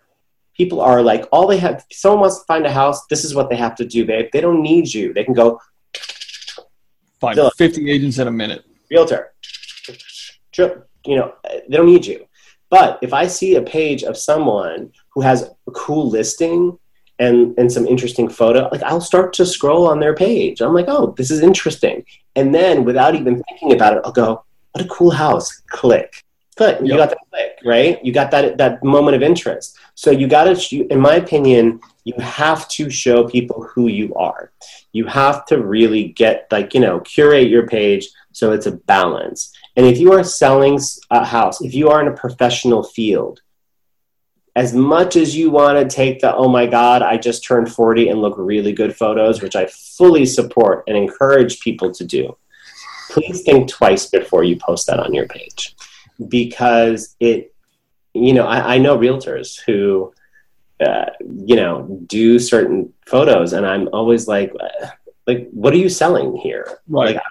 [0.57, 3.51] people are like, all they have, someone wants to find a house, this is what
[3.51, 4.07] they have to do.
[4.07, 5.13] They, they don't need you.
[5.13, 5.61] They can go,
[7.21, 8.65] find 50 agents in a minute.
[8.91, 9.35] Realtor.
[11.05, 12.27] You know, they don't need you.
[12.71, 16.79] But if I see a page of someone who has a cool listing
[17.19, 20.61] and, and some interesting photo, like I'll start to scroll on their page.
[20.61, 22.05] I'm like, oh, this is interesting.
[22.35, 25.63] And then without even thinking about it, I'll go, what a cool house.
[25.69, 26.23] Click.
[26.57, 28.03] But you got that click, right?
[28.03, 29.77] You got that that moment of interest.
[29.95, 34.53] So you got to, in my opinion, you have to show people who you are.
[34.93, 39.53] You have to really get like you know curate your page so it's a balance.
[39.77, 43.41] And if you are selling a house, if you are in a professional field,
[44.55, 48.09] as much as you want to take the oh my god i just turned 40
[48.09, 52.35] and look really good photos which i fully support and encourage people to do
[53.11, 55.77] please think twice before you post that on your page.
[56.29, 57.55] Because it
[58.15, 60.15] you know i, I know realtors who
[60.81, 64.53] uh, you know do certain photos and i'm always like
[65.27, 66.79] like what are you selling here?
[66.89, 67.15] Right.
[67.15, 67.23] Like,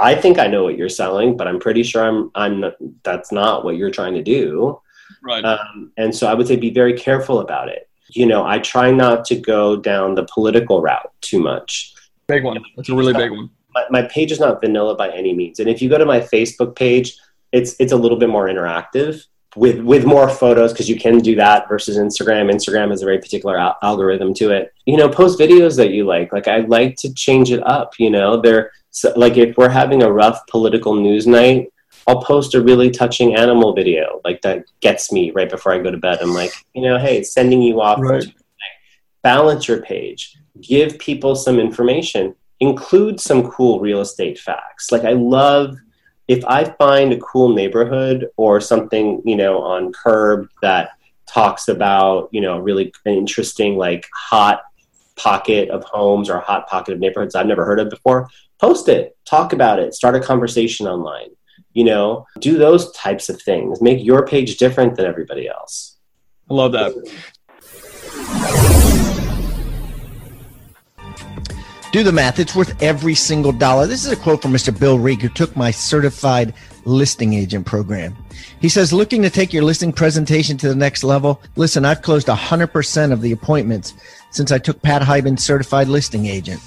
[0.00, 2.64] i think i know what you're selling but i'm pretty sure i'm i'm
[3.02, 4.80] that's not what you're trying to do
[5.22, 5.44] Right.
[5.44, 7.88] Um, and so I would say be very careful about it.
[8.10, 11.94] You know, I try not to go down the political route too much.
[12.26, 12.62] Big one.
[12.76, 13.50] That's a really big one.
[13.72, 15.60] My, my page is not vanilla by any means.
[15.60, 17.16] And if you go to my Facebook page,
[17.52, 21.36] it's it's a little bit more interactive with with more photos because you can do
[21.36, 22.50] that versus Instagram.
[22.52, 24.72] Instagram has a very particular al- algorithm to it.
[24.86, 26.32] You know, post videos that you like.
[26.32, 27.92] Like I like to change it up.
[27.98, 31.72] You know, they're so, like if we're having a rough political news night,
[32.06, 35.90] I'll post a really touching animal video like that gets me right before I go
[35.90, 36.18] to bed.
[36.20, 38.00] I'm like, you know, hey, sending you off.
[38.00, 38.24] Right.
[39.22, 40.36] Balance your page.
[40.60, 42.34] Give people some information.
[42.60, 44.90] Include some cool real estate facts.
[44.90, 45.76] Like I love
[46.26, 50.90] if I find a cool neighborhood or something, you know, on Curb that
[51.26, 54.62] talks about, you know, really interesting like hot
[55.16, 58.28] pocket of homes or hot pocket of neighborhoods I've never heard of before,
[58.60, 61.30] post it, talk about it, start a conversation online.
[61.72, 63.80] You know do those types of things.
[63.80, 65.96] Make your page different than everybody else.
[66.50, 66.92] I love that.
[71.92, 72.38] Do the math.
[72.38, 73.86] It's worth every single dollar.
[73.86, 78.16] This is a quote from mr bill reek who took my certified listing agent program.
[78.60, 81.40] He says looking to take your listing presentation to the next level?
[81.54, 83.94] Listen i've closed 100% of the appointments
[84.32, 86.60] since i took pat Hiban's certified listing agent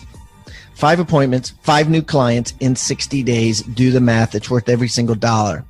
[0.76, 3.62] Five appointments, five new clients in 60 days.
[3.62, 4.36] Do the math.
[4.36, 5.64] It's worth every single dollar.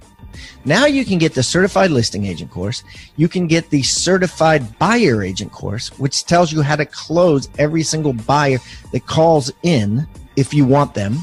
[0.66, 2.84] Now you can get the certified listing agent course.
[3.18, 7.84] You can get the certified buyer agent course, which tells you how to close every
[7.84, 8.60] single buyer
[8.92, 11.18] that calls in if you want them.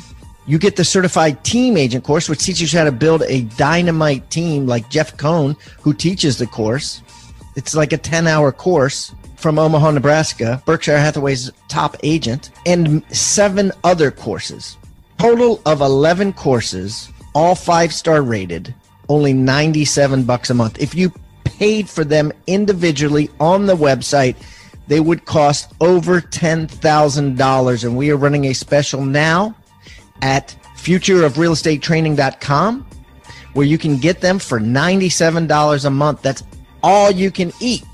[0.46, 4.30] You get the certified team agent course, which teaches you how to build a dynamite
[4.30, 7.02] team like Jeff Cohn, who teaches the course.
[7.56, 13.72] It's like a 10 hour course from Omaha, Nebraska, Berkshire Hathaway's top agent, and seven
[13.84, 14.76] other courses.
[15.18, 18.74] Total of 11 courses, all five star rated,
[19.08, 20.80] only 97 bucks a month.
[20.80, 21.12] If you
[21.44, 24.36] paid for them individually on the website,
[24.86, 27.84] they would cost over $10,000.
[27.84, 29.54] And we are running a special now
[30.22, 32.86] at futureofrealestatetraining.com
[33.52, 36.22] where you can get them for $97 a month.
[36.22, 36.44] That's
[36.82, 37.84] all you can eat.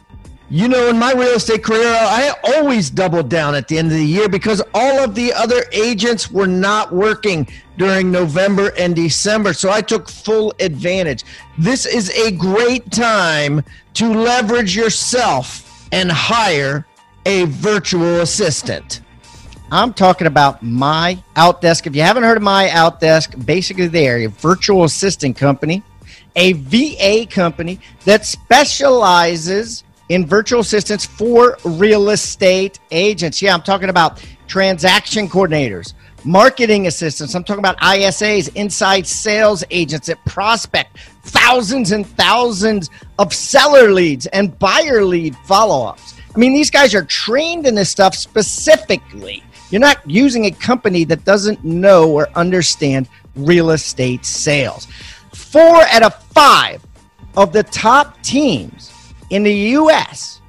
[0.52, 3.98] You know, in my real estate career, I always doubled down at the end of
[3.98, 9.54] the year because all of the other agents were not working during November and December.
[9.54, 11.24] So I took full advantage.
[11.60, 16.88] This is a great time to leverage yourself and hire
[17.28, 19.02] a virtual assistant.
[19.72, 21.86] I'm talking about My Outdesk.
[21.86, 25.84] If you haven't heard of My Outdesk, basically they're a virtual assistant company,
[26.36, 33.42] a VA company that specializes in virtual assistants for real estate agents.
[33.42, 35.94] Yeah, I'm talking about transaction coordinators,
[36.26, 37.36] marketing assistants.
[37.36, 44.26] I'm talking about ISAs, inside sales agents that prospect thousands and thousands of seller leads
[44.28, 46.16] and buyer lead follow ups.
[46.36, 49.44] I mean, these guys are trained in this stuff specifically.
[49.70, 54.88] You're not using a company that doesn't know or understand real estate sales.
[55.34, 56.84] Four out of five
[57.38, 58.92] of the top teams
[59.30, 60.42] in the US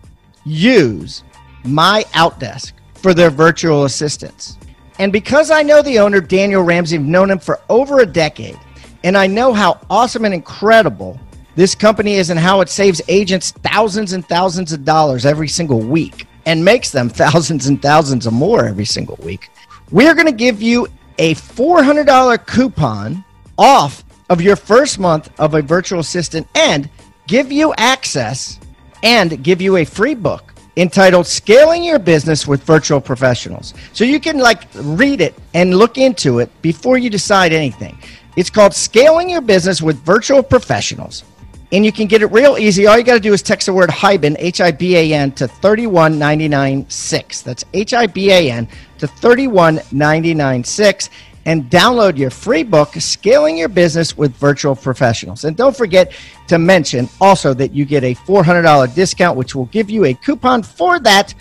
[0.45, 1.23] use
[1.65, 4.59] my Outdesk for their virtual assistants.
[4.99, 8.59] And because I know the owner, Daniel Ramsey, I've known him for over a decade,
[9.03, 11.19] and I know how awesome and incredible
[11.57, 15.81] this company is and how it saves agents thousands and thousands of dollars every single
[15.81, 19.51] week and makes them thousands and thousands of more every single week.
[19.91, 20.87] We're going to give you
[21.19, 23.25] a $400 coupon
[23.59, 26.89] off of your first month of a virtual assistant and
[27.27, 28.60] give you access
[29.03, 33.75] and give you a free book entitled Scaling Your Business with Virtual Professionals.
[33.93, 37.99] So you can like read it and look into it before you decide anything.
[38.37, 41.25] It's called Scaling Your Business with Virtual Professionals.
[41.73, 42.89] And you can get it real easy.
[42.89, 45.31] All you got to do is text the word HIBAN, H I B A N,
[45.33, 47.43] to 31996.
[47.43, 48.67] That's H I B A N
[48.99, 51.11] to 31996
[51.47, 55.45] and download your free book, Scaling Your Business with Virtual Professionals.
[55.45, 56.13] And don't forget
[56.49, 60.63] to mention also that you get a $400 discount, which will give you a coupon
[60.63, 61.35] for that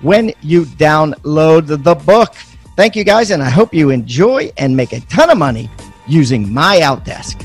[0.00, 2.34] when you download the book.
[2.76, 5.70] Thank you guys, and I hope you enjoy and make a ton of money
[6.06, 7.40] using my Outdesk.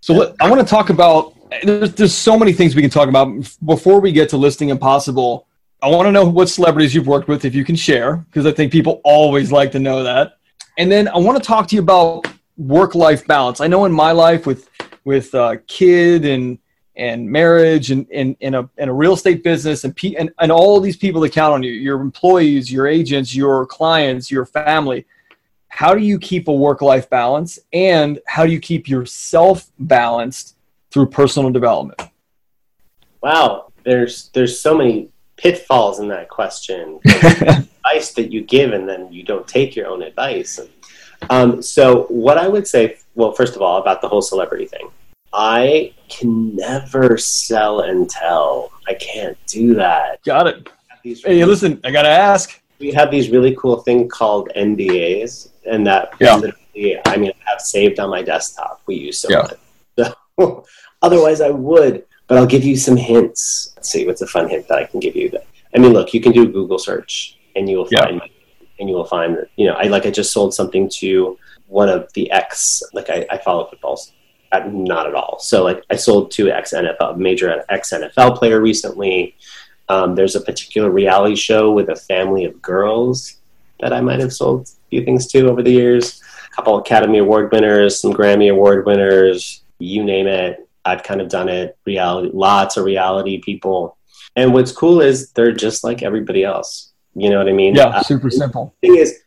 [0.00, 1.34] So I want to talk about.
[1.62, 3.28] There's, there's so many things we can talk about
[3.64, 5.46] before we get to listing impossible.
[5.82, 8.52] I want to know what celebrities you've worked with, if you can share, because I
[8.52, 10.38] think people always like to know that.
[10.78, 12.26] And then I want to talk to you about
[12.56, 13.60] work-life balance.
[13.60, 14.68] I know in my life with
[15.04, 16.58] with uh, kid and
[16.96, 20.80] and marriage and in in a in a real estate business and, and and all
[20.80, 25.04] these people that count on you, your employees, your agents, your clients, your family
[25.74, 30.51] how do you keep a work life balance and how do you keep yourself balanced
[30.92, 32.00] through personal development
[33.22, 39.12] wow there's there's so many pitfalls in that question advice that you give and then
[39.12, 40.60] you don't take your own advice
[41.30, 44.90] um, so what i would say well first of all about the whole celebrity thing
[45.32, 50.68] i can never sell and tell i can't do that got it
[51.02, 56.12] hey listen i gotta ask we have these really cool thing called ndas and that
[56.20, 56.36] yeah.
[56.36, 58.82] literally, I mean, I have saved on my desktop.
[58.86, 59.42] We use so yeah.
[59.42, 59.54] much.
[60.40, 60.64] So,
[61.02, 63.72] otherwise, I would, but I'll give you some hints.
[63.76, 65.30] Let's see, what's a fun hint that I can give you?
[65.30, 68.28] That I mean, look, you can do a Google search, and you will find, yeah.
[68.78, 71.38] and you will find, you know, I like I just sold something to
[71.68, 74.12] one of the ex, like I, I follow footballs.
[74.66, 75.38] Not at all.
[75.38, 79.34] So, like, I sold to ex NFL, major ex NFL player recently.
[79.88, 83.38] Um, there's a particular reality show with a family of girls
[83.80, 86.22] that I might have sold a few things to over the years.
[86.46, 90.68] A couple Academy Award winners, some Grammy Award winners, you name it.
[90.84, 91.76] I've kind of done it.
[91.86, 93.96] Reality, lots of reality people.
[94.36, 96.92] And what's cool is they're just like everybody else.
[97.14, 97.74] You know what I mean?
[97.74, 98.74] Yeah, uh, super uh, simple.
[98.80, 99.18] thing is,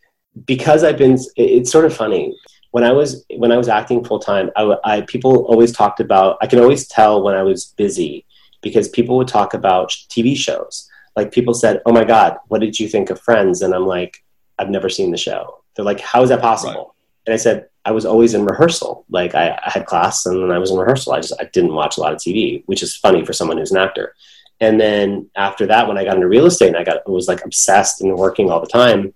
[0.45, 2.35] because I've been, it's sort of funny.
[2.71, 6.37] When I was when I was acting full time, I, I people always talked about.
[6.41, 8.25] I can always tell when I was busy
[8.61, 10.89] because people would talk about TV shows.
[11.15, 14.25] Like people said, "Oh my God, what did you think of Friends?" And I'm like,
[14.57, 15.63] I've never seen the show.
[15.75, 16.73] They're like, how is that possible?
[16.73, 17.27] Right.
[17.27, 19.05] And I said, I was always in rehearsal.
[19.09, 21.13] Like I, I, had class and then I was in rehearsal.
[21.13, 23.71] I just I didn't watch a lot of TV, which is funny for someone who's
[23.71, 24.15] an actor.
[24.59, 27.45] And then after that, when I got into real estate and I got was like
[27.45, 29.13] obsessed and working all the time,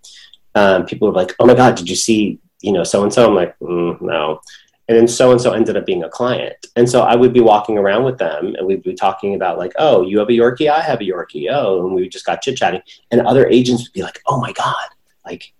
[0.56, 3.28] um, people were like, "Oh my god, did you see you know so and so?"
[3.28, 4.42] I'm like, mm, "No."
[4.88, 7.40] And then so and so ended up being a client, and so I would be
[7.40, 10.70] walking around with them, and we'd be talking about like, "Oh, you have a Yorkie,
[10.70, 13.94] I have a Yorkie." Oh, and we just got chit chatting, and other agents would
[13.94, 14.90] be like, "Oh my god,
[15.26, 15.54] like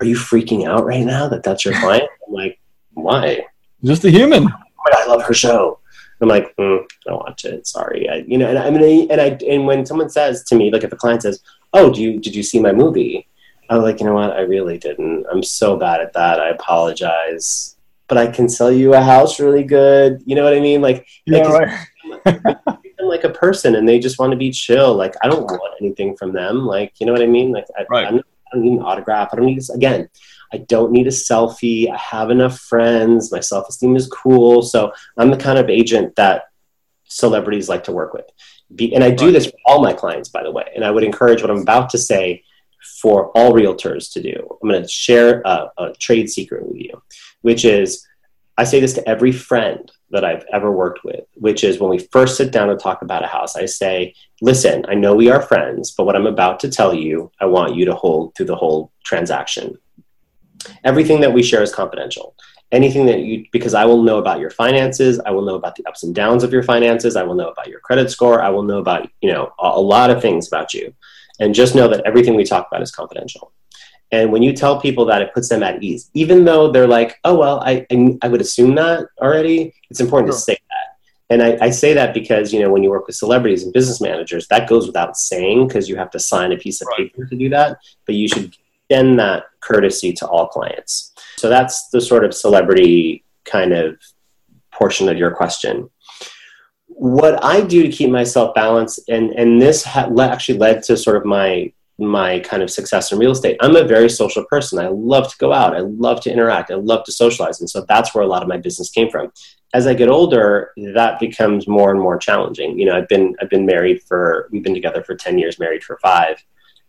[0.00, 2.08] are you freaking out right now that that's your client?
[2.26, 2.58] I'm like,
[2.94, 3.44] why?
[3.84, 4.48] Just a human.
[4.92, 5.80] I love her show.
[6.20, 7.66] I'm like, mm, I don't watch it.
[7.66, 8.08] Sorry.
[8.08, 10.84] I, you know, and I mean, and I, and when someone says to me, like
[10.84, 11.42] if a client says,
[11.72, 13.28] oh, do you, did you see my movie?
[13.68, 14.32] I'm like, you know what?
[14.32, 15.26] I really didn't.
[15.30, 16.40] I'm so bad at that.
[16.40, 17.76] I apologize.
[18.08, 20.22] But I can sell you a house really good.
[20.24, 20.80] You know what I mean?
[20.80, 21.68] Like, yeah, like,
[22.24, 22.56] right.
[23.00, 24.94] like a person and they just want to be chill.
[24.94, 26.64] Like, I don't want anything from them.
[26.64, 27.50] Like, you know what I mean?
[27.50, 28.06] Like, I, right.
[28.06, 29.30] I'm not I don't need an autograph.
[29.32, 29.70] I don't need this.
[29.70, 30.08] Again,
[30.52, 31.90] I don't need a selfie.
[31.90, 33.32] I have enough friends.
[33.32, 34.62] My self esteem is cool.
[34.62, 36.44] So I'm the kind of agent that
[37.04, 38.26] celebrities like to work with.
[38.74, 40.70] Be, and I do this for all my clients, by the way.
[40.74, 42.42] And I would encourage what I'm about to say
[43.00, 44.58] for all realtors to do.
[44.62, 47.02] I'm going to share a, a trade secret with you,
[47.42, 48.06] which is
[48.58, 51.98] I say this to every friend that I've ever worked with, which is when we
[51.98, 55.42] first sit down to talk about a house, I say, listen, I know we are
[55.42, 58.56] friends, but what I'm about to tell you, I want you to hold through the
[58.56, 59.76] whole transaction.
[60.84, 62.34] Everything that we share is confidential.
[62.72, 65.84] Anything that you, because I will know about your finances, I will know about the
[65.86, 68.64] ups and downs of your finances, I will know about your credit score, I will
[68.64, 70.94] know about, you know, a, a lot of things about you.
[71.38, 73.52] And just know that everything we talk about is confidential.
[74.12, 76.10] And when you tell people that, it puts them at ease.
[76.14, 80.32] Even though they're like, oh, well, I, I, I would assume that already, it's important
[80.32, 80.38] sure.
[80.38, 80.86] to say that.
[81.28, 84.00] And I, I, say that because, you know, when you work with celebrities and business
[84.00, 87.12] managers, that goes without saying because you have to sign a piece of right.
[87.12, 87.78] paper to do that.
[88.04, 88.56] But you should
[88.88, 91.12] extend that courtesy to all clients.
[91.36, 93.98] So that's the sort of celebrity kind of
[94.70, 95.90] portion of your question.
[96.86, 101.16] What I do to keep myself balanced, and, and this ha- actually led to sort
[101.16, 103.56] of my my kind of success in real estate.
[103.60, 104.78] I'm a very social person.
[104.78, 105.74] I love to go out.
[105.74, 106.70] I love to interact.
[106.70, 107.60] I love to socialize.
[107.60, 109.32] And so that's where a lot of my business came from.
[109.72, 112.78] As I get older, that becomes more and more challenging.
[112.78, 115.82] You know, I've been I've been married for we've been together for 10 years, married
[115.82, 116.44] for 5.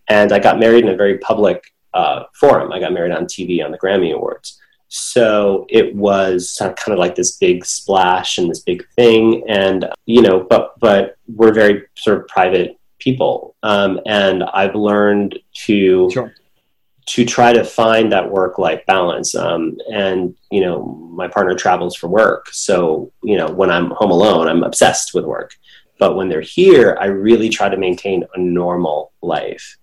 [0.09, 2.71] And I got married in a very public uh, forum.
[2.71, 4.59] I got married on TV on the Grammy Awards.
[4.89, 9.43] So it was kind of like this big splash and this big thing.
[9.49, 13.55] And, you know, but, but we're very sort of private people.
[13.63, 16.33] Um, and I've learned to, sure.
[17.07, 19.35] to try to find that work life balance.
[19.35, 20.83] Um, and, you know,
[21.13, 22.49] my partner travels for work.
[22.51, 25.55] So, you know, when I'm home alone, I'm obsessed with work.
[25.99, 29.77] But when they're here, I really try to maintain a normal life.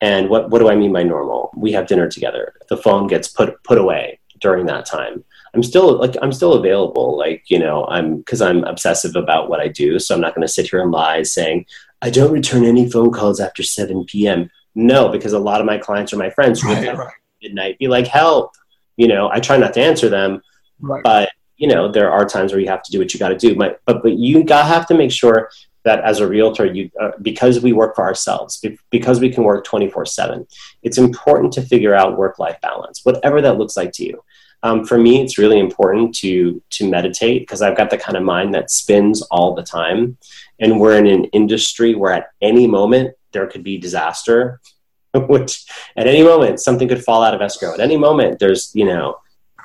[0.00, 1.50] And what, what do I mean by normal?
[1.56, 2.54] We have dinner together.
[2.68, 5.24] The phone gets put put away during that time.
[5.54, 7.16] I'm still like I'm still available.
[7.16, 9.98] Like you know, I'm because I'm obsessive about what I do.
[9.98, 11.64] So I'm not going to sit here and lie saying
[12.04, 14.50] I don't return any phone calls after 7 p.m.
[14.74, 17.12] No, because a lot of my clients are my friends who right, right.
[17.42, 18.52] midnight be like, help.
[18.98, 20.42] You know, I try not to answer them,
[20.80, 21.02] right.
[21.02, 23.38] but you know, there are times where you have to do what you got to
[23.38, 23.56] do.
[23.56, 25.48] but but you got have to make sure
[25.84, 29.64] that as a realtor, you uh, because we work for ourselves, because we can work
[29.64, 30.46] 24 7,
[30.82, 34.22] it's important to figure out work life balance, whatever that looks like to you.
[34.64, 38.24] Um, for me, it's really important to to meditate because I've got the kind of
[38.24, 40.16] mind that spins all the time,
[40.58, 44.60] and we're in an industry where at any moment there could be disaster,
[45.14, 45.66] which
[45.98, 47.74] at any moment something could fall out of escrow.
[47.74, 49.18] At any moment, there's you know,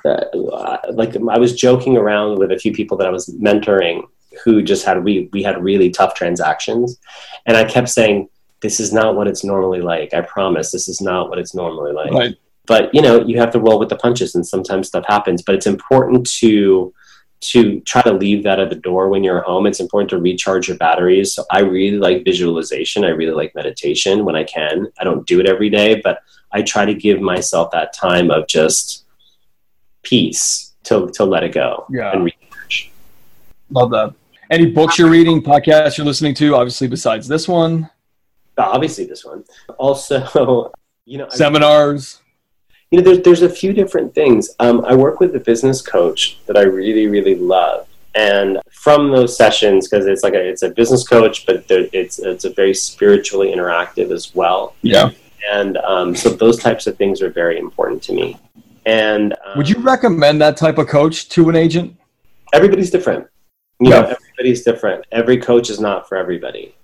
[0.03, 4.03] uh, like I was joking around with a few people that I was mentoring
[4.43, 6.99] who just had we we had really tough transactions,
[7.45, 8.27] and I kept saying,
[8.59, 10.13] "This is not what it's normally like.
[10.13, 12.37] I promise, this is not what it's normally like." Right.
[12.69, 15.41] But you know, you have to roll with the punches, and sometimes stuff happens.
[15.41, 16.93] But it's important to
[17.41, 19.65] to try to leave that at the door when you're home.
[19.65, 21.33] It's important to recharge your batteries.
[21.33, 23.03] So I really like visualization.
[23.03, 24.87] I really like meditation when I can.
[24.99, 26.19] I don't do it every day, but
[26.51, 29.05] I try to give myself that time of just
[30.03, 32.11] peace to to let it go yeah.
[32.11, 32.91] and recharge.
[33.71, 34.13] Love that.
[34.51, 37.89] Any books you're reading, podcasts you're listening to, obviously besides this one?
[38.59, 39.43] Obviously this one.
[39.79, 40.71] Also,
[41.05, 42.21] you know, seminars.
[42.91, 44.49] You know, there's there's a few different things.
[44.59, 49.37] Um, I work with a business coach that I really really love, and from those
[49.37, 53.53] sessions, because it's like a it's a business coach, but it's it's a very spiritually
[53.53, 54.75] interactive as well.
[54.81, 55.11] Yeah.
[55.51, 58.37] And um, so those types of things are very important to me.
[58.85, 61.95] And um, would you recommend that type of coach to an agent?
[62.51, 63.27] Everybody's different.
[63.79, 64.01] You yeah.
[64.01, 65.05] know, everybody's different.
[65.11, 66.75] Every coach is not for everybody.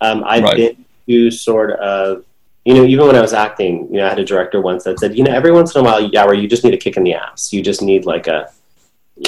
[0.00, 0.56] Um, I've right.
[0.56, 2.24] been to sort of,
[2.64, 4.98] you know, even when I was acting, you know, I had a director once that
[5.00, 7.04] said, you know, every once in a while, yeah, you just need a kick in
[7.04, 7.52] the ass.
[7.52, 8.50] You just need like a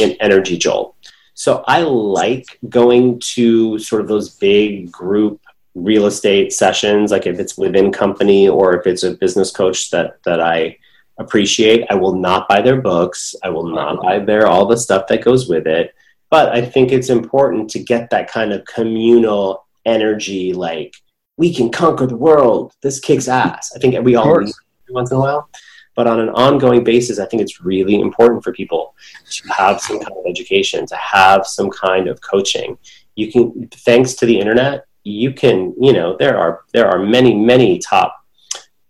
[0.00, 0.94] an energy jolt.
[1.34, 5.40] So I like going to sort of those big group
[5.74, 10.22] real estate sessions, like if it's within company or if it's a business coach that
[10.24, 10.78] that I
[11.18, 11.86] appreciate.
[11.90, 13.34] I will not buy their books.
[13.42, 15.94] I will not buy their all the stuff that goes with it.
[16.30, 20.94] But I think it's important to get that kind of communal energy, like
[21.36, 22.74] we can conquer the world.
[22.82, 23.72] This kicks ass.
[23.74, 24.52] I think we all need
[24.84, 25.48] every once in a while.
[25.96, 28.94] But on an ongoing basis, I think it's really important for people
[29.30, 32.76] to have some kind of education, to have some kind of coaching.
[33.14, 37.34] You can, thanks to the internet, you can, you know, there are there are many
[37.34, 38.16] many top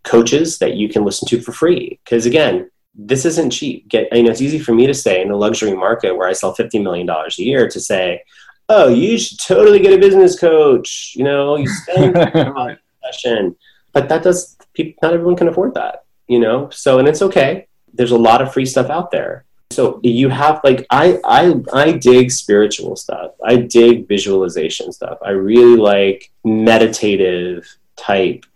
[0.05, 1.99] coaches that you can listen to for free.
[2.05, 3.89] Because again, this isn't cheap.
[3.89, 6.33] Get you know, it's easy for me to say in the luxury market where I
[6.33, 8.23] sell fifty million dollars a year to say,
[8.69, 12.79] "Oh, you should totally get a business coach." You know, you spend right.
[13.05, 13.57] session,
[13.93, 14.57] but that does.
[14.75, 16.05] People, not everyone can afford that.
[16.27, 17.67] You know, so and it's okay.
[17.93, 19.45] There's a lot of free stuff out there.
[19.71, 23.33] So you have like I I I dig spiritual stuff.
[23.45, 25.19] I dig visualization stuff.
[25.23, 28.47] I really like meditative type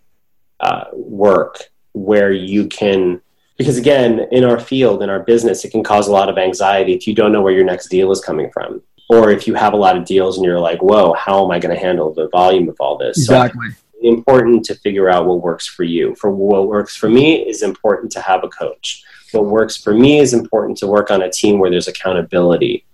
[0.61, 3.21] uh, work where you can
[3.57, 6.95] because again in our field in our business it can cause a lot of anxiety
[6.95, 9.73] if you don't know where your next deal is coming from or if you have
[9.73, 12.29] a lot of deals and you're like whoa how am i going to handle the
[12.29, 13.19] volume of all this?
[13.19, 16.15] Exactly so it's important to figure out what works for you.
[16.15, 19.03] For what works for me is important to have a coach.
[19.33, 22.85] What works for me is important to work on a team where there's accountability.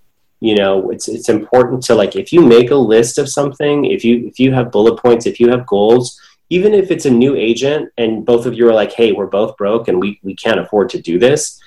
[0.40, 4.04] You know it's it's important to like if you make a list of something if
[4.04, 7.34] you if you have bullet points if you have goals even if it's a new
[7.34, 10.60] agent and both of you are like, hey, we're both broke and we, we can't
[10.60, 11.60] afford to do this,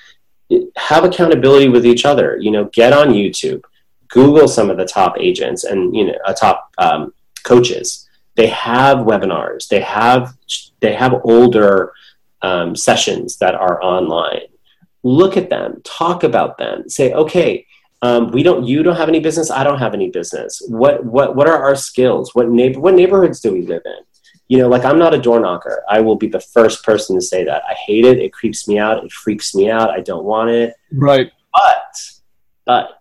[0.76, 2.38] have accountability with each other.
[2.40, 3.62] You know, get on YouTube,
[4.08, 7.12] Google some of the top agents and, you know, uh, top um,
[7.44, 8.08] coaches.
[8.36, 10.34] They have webinars, they have,
[10.80, 11.92] they have older
[12.42, 14.46] um, sessions that are online.
[15.02, 17.66] Look at them, talk about them, say, okay,
[18.00, 21.34] um, we don't you don't have any business i don't have any business what what
[21.34, 24.04] what are our skills what neighbor what neighborhoods do we live in
[24.48, 25.84] you know, like I'm not a door knocker.
[25.88, 27.62] I will be the first person to say that.
[27.68, 28.18] I hate it.
[28.18, 29.04] It creeps me out.
[29.04, 29.90] It freaks me out.
[29.90, 30.74] I don't want it.
[30.90, 31.30] Right.
[31.54, 32.00] But,
[32.64, 32.97] but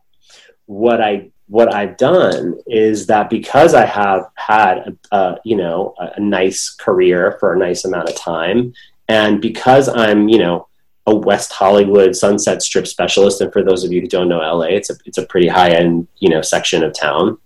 [0.68, 5.95] what I what I've done is that because I have had a, a, you know
[5.97, 8.74] a, nice career for a nice amount of time,
[9.07, 10.68] and because I'm you know
[11.07, 14.65] a West Hollywood Sunset Strip specialist, and for those of you who don't know LA,
[14.65, 17.38] it's a it's a pretty high end you know section of town.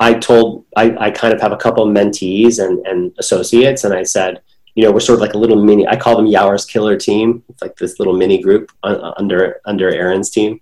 [0.00, 3.92] I told I, I kind of have a couple of mentees and, and associates, and
[3.92, 4.40] I said,
[4.74, 5.86] you know, we're sort of like a little mini.
[5.88, 7.42] I call them Yawar's Killer Team.
[7.48, 10.60] It's like this little mini group uh, under under Aaron's team,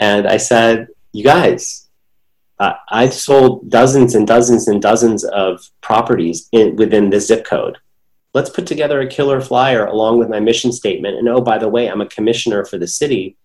[0.00, 1.88] and I said, you guys,
[2.58, 7.78] uh, I've sold dozens and dozens and dozens of properties in, within this zip code.
[8.34, 11.16] Let's put together a killer flyer along with my mission statement.
[11.16, 13.36] And oh, by the way, I'm a commissioner for the city.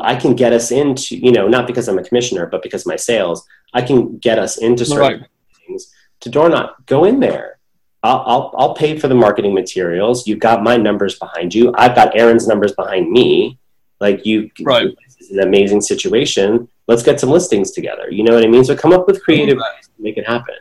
[0.00, 2.96] I can get us into, you know, not because I'm a commissioner, but because my
[2.96, 5.28] sales, I can get us into certain right.
[5.66, 6.86] things to door knock.
[6.86, 7.58] Go in there.
[8.02, 10.26] I'll, I'll, I'll pay for the marketing materials.
[10.26, 11.72] You've got my numbers behind you.
[11.76, 13.58] I've got Aaron's numbers behind me.
[14.00, 14.88] Like you, right.
[15.30, 18.10] Is an amazing situation let's get some listings together.
[18.10, 18.64] You know what I mean?
[18.64, 20.54] So come up with creative ways to make it happen.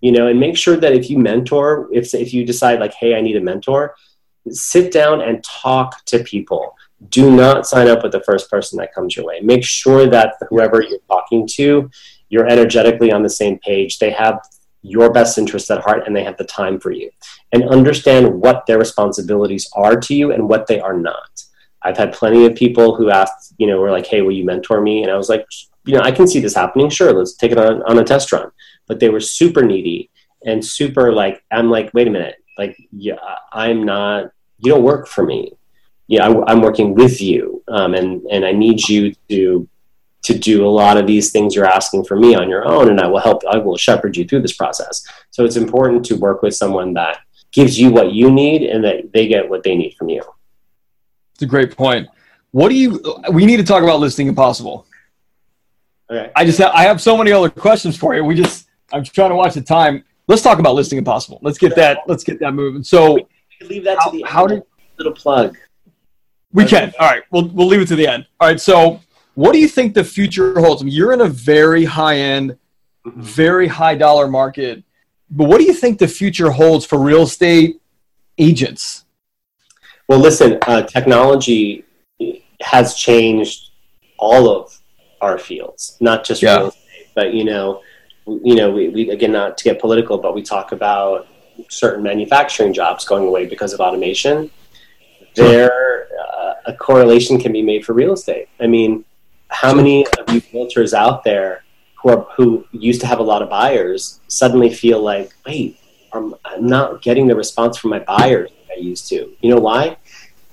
[0.00, 3.14] You know, and make sure that if you mentor, if if you decide like, hey,
[3.14, 3.94] I need a mentor,
[4.50, 6.74] sit down and talk to people.
[7.10, 9.40] Do not sign up with the first person that comes your way.
[9.40, 11.90] Make sure that whoever you're talking to,
[12.28, 13.98] you're energetically on the same page.
[13.98, 14.40] They have
[14.82, 17.10] your best interest at heart and they have the time for you.
[17.52, 21.42] And understand what their responsibilities are to you and what they are not.
[21.86, 24.80] I've had plenty of people who asked, you know, were like, hey, will you mentor
[24.80, 25.02] me?
[25.02, 25.46] And I was like,
[25.84, 26.90] you know, I can see this happening.
[26.90, 28.50] Sure, let's take it on, on a test run.
[28.88, 30.10] But they were super needy
[30.44, 33.14] and super like, I'm like, wait a minute, like, yeah,
[33.52, 35.52] I'm not, you don't work for me.
[36.08, 39.68] Yeah, I, am working with you, um, and and I need you to
[40.22, 43.00] to do a lot of these things you're asking for me on your own, and
[43.00, 43.42] I will help.
[43.50, 45.04] I will shepherd you through this process.
[45.32, 47.18] So it's important to work with someone that
[47.50, 50.22] gives you what you need, and that they get what they need from you.
[51.36, 52.08] It's a great point.
[52.52, 53.02] What do you?
[53.30, 54.86] We need to talk about listing impossible.
[56.10, 56.32] Okay.
[56.34, 58.24] I just have, I have so many other questions for you.
[58.24, 60.02] We just I'm trying to watch the time.
[60.28, 61.38] Let's talk about listing impossible.
[61.42, 61.98] Let's get that.
[62.06, 62.82] Let's get that moving.
[62.82, 63.18] So
[63.60, 64.62] leave that how, to the how did
[64.96, 65.58] little plug?
[66.54, 66.94] We can.
[66.98, 67.22] All right.
[67.30, 68.26] We'll we'll leave it to the end.
[68.40, 68.58] All right.
[68.58, 69.02] So
[69.34, 70.80] what do you think the future holds?
[70.80, 72.56] I mean, you're in a very high end,
[73.06, 73.20] mm-hmm.
[73.20, 74.82] very high dollar market.
[75.28, 77.78] But what do you think the future holds for real estate
[78.38, 79.04] agents?
[80.08, 81.84] Well, listen, uh, technology
[82.60, 83.70] has changed
[84.18, 84.78] all of
[85.20, 86.58] our fields, not just yeah.
[86.58, 87.82] real estate, but you know,
[88.26, 91.26] you know, we, we again not to get political, but we talk about
[91.68, 94.50] certain manufacturing jobs going away because of automation.
[95.34, 98.48] There, uh, a correlation can be made for real estate.
[98.60, 99.04] I mean,
[99.48, 101.64] how many of you realtors out there
[102.00, 105.78] who are who used to have a lot of buyers suddenly feel like, wait,
[106.12, 109.32] I'm, I'm not getting the response from my buyers I used to.
[109.40, 109.96] You know why?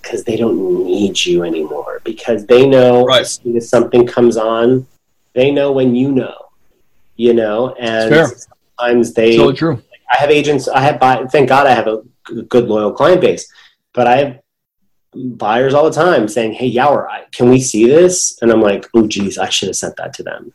[0.01, 2.01] Because they don't need you anymore.
[2.03, 3.21] Because they know right.
[3.21, 4.87] as soon as something comes on,
[5.33, 6.35] they know when you know.
[7.15, 9.37] You know, and sometimes they.
[9.37, 9.83] Totally true.
[10.11, 10.67] I have agents.
[10.67, 10.99] I have.
[10.99, 12.01] Buy, thank God, I have a
[12.47, 13.51] good loyal client base,
[13.93, 14.39] but I have
[15.13, 19.07] buyers all the time saying, "Hey, Yawar, can we see this?" And I'm like, "Oh,
[19.07, 20.53] geez, I should have sent that to them."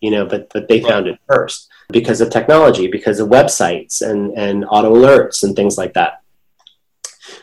[0.00, 0.90] You know, but but they right.
[0.90, 5.78] found it first because of technology, because of websites and and auto alerts and things
[5.78, 6.22] like that.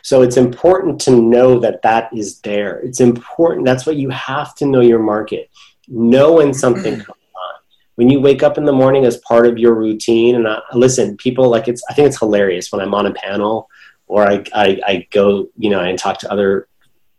[0.02, 2.80] So it's important to know that that is there.
[2.80, 3.66] It's important.
[3.66, 5.50] That's what you have to know your market.
[5.88, 7.56] Know when something comes on.
[7.96, 11.18] When you wake up in the morning as part of your routine, and I, listen,
[11.18, 11.84] people like it's.
[11.90, 13.70] I think it's hilarious when I'm on a panel
[14.08, 16.68] or I, I, I go, you know, and talk to other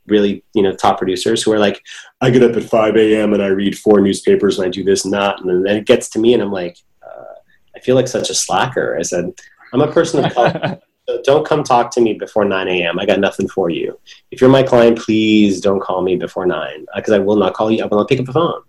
[0.08, 1.82] really you know top producers who are like
[2.20, 5.04] i get up at 5 a.m and i read four newspapers and i do this
[5.04, 7.34] and that and then it gets to me and i'm like uh,
[7.76, 9.30] i feel like such a slacker i said
[9.72, 12.98] i'm a person of color So don't come talk to me before 9 a.m.
[12.98, 13.98] I got nothing for you.
[14.30, 17.54] If you're my client, please don't call me before 9 because uh, I will not
[17.54, 17.82] call you.
[17.82, 18.60] I will not pick up the phone.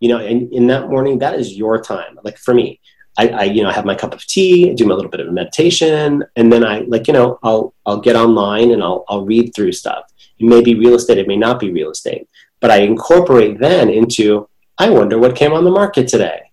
[0.00, 2.18] You know, and in that morning, that is your time.
[2.24, 2.80] Like for me,
[3.16, 6.24] I, I, you know, have my cup of tea, do my little bit of meditation,
[6.34, 9.70] and then I like, you know, I'll, I'll get online and I'll, I'll read through
[9.70, 10.12] stuff.
[10.40, 12.28] It may be real estate, it may not be real estate,
[12.58, 16.50] but I incorporate then into, I wonder what came on the market today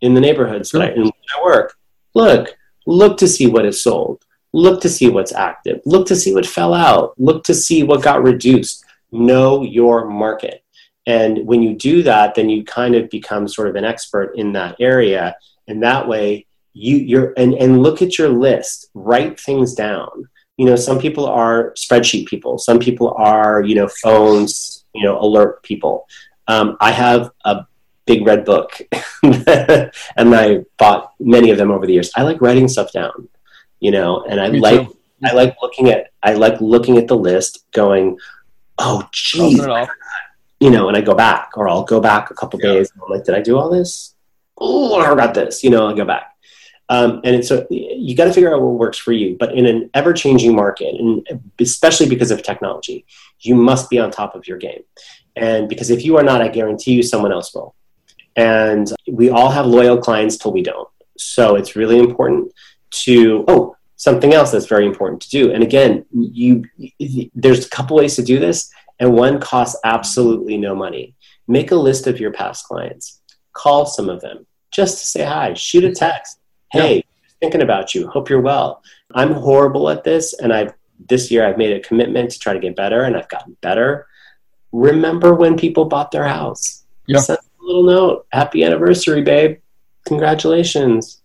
[0.00, 1.76] in the neighborhoods that I, in I work.
[2.14, 5.80] Look, look to see what is sold Look to see what's active.
[5.84, 7.14] Look to see what fell out.
[7.18, 8.84] Look to see what got reduced.
[9.12, 10.64] Know your market.
[11.06, 14.52] And when you do that, then you kind of become sort of an expert in
[14.52, 15.36] that area.
[15.66, 18.90] And that way, you, you're and, and look at your list.
[18.94, 20.28] Write things down.
[20.56, 22.58] You know, some people are spreadsheet people.
[22.58, 24.84] Some people are you know phones.
[24.94, 26.06] You know, alert people.
[26.46, 27.66] Um, I have a
[28.06, 28.80] big red book,
[29.22, 32.10] and I bought many of them over the years.
[32.16, 33.28] I like writing stuff down
[33.80, 34.96] you know, and I Me like too.
[35.24, 38.18] I like looking at I like looking at the list, going,
[38.78, 39.60] oh geez,
[40.60, 42.74] you know, and I go back, or I'll go back a couple yeah.
[42.74, 42.90] days.
[42.92, 44.14] And I'm like, did I do all this?
[44.56, 45.62] Oh, I forgot this.
[45.62, 46.34] You know, I go back.
[46.90, 49.36] Um, and so you got to figure out what works for you.
[49.38, 53.04] But in an ever changing market, and especially because of technology,
[53.40, 54.82] you must be on top of your game.
[55.36, 57.74] And because if you are not, I guarantee you someone else will.
[58.36, 60.88] And we all have loyal clients till we don't.
[61.18, 62.52] So it's really important
[62.90, 65.52] to, oh, something else that's very important to do.
[65.52, 66.64] And again, you,
[67.34, 68.70] there's a couple ways to do this,
[69.00, 71.14] and one costs absolutely no money.
[71.46, 73.20] Make a list of your past clients,
[73.52, 76.38] call some of them just to say hi, shoot a text.
[76.70, 77.02] Hey, yeah.
[77.40, 78.08] thinking about you.
[78.08, 78.82] Hope you're well.
[79.14, 80.74] I'm horrible at this, and I've
[81.08, 84.06] this year I've made a commitment to try to get better, and I've gotten better.
[84.72, 86.84] Remember when people bought their house?
[87.06, 87.20] Yeah.
[87.20, 88.26] Send a little note.
[88.32, 89.58] Happy anniversary, babe.
[90.06, 91.17] Congratulations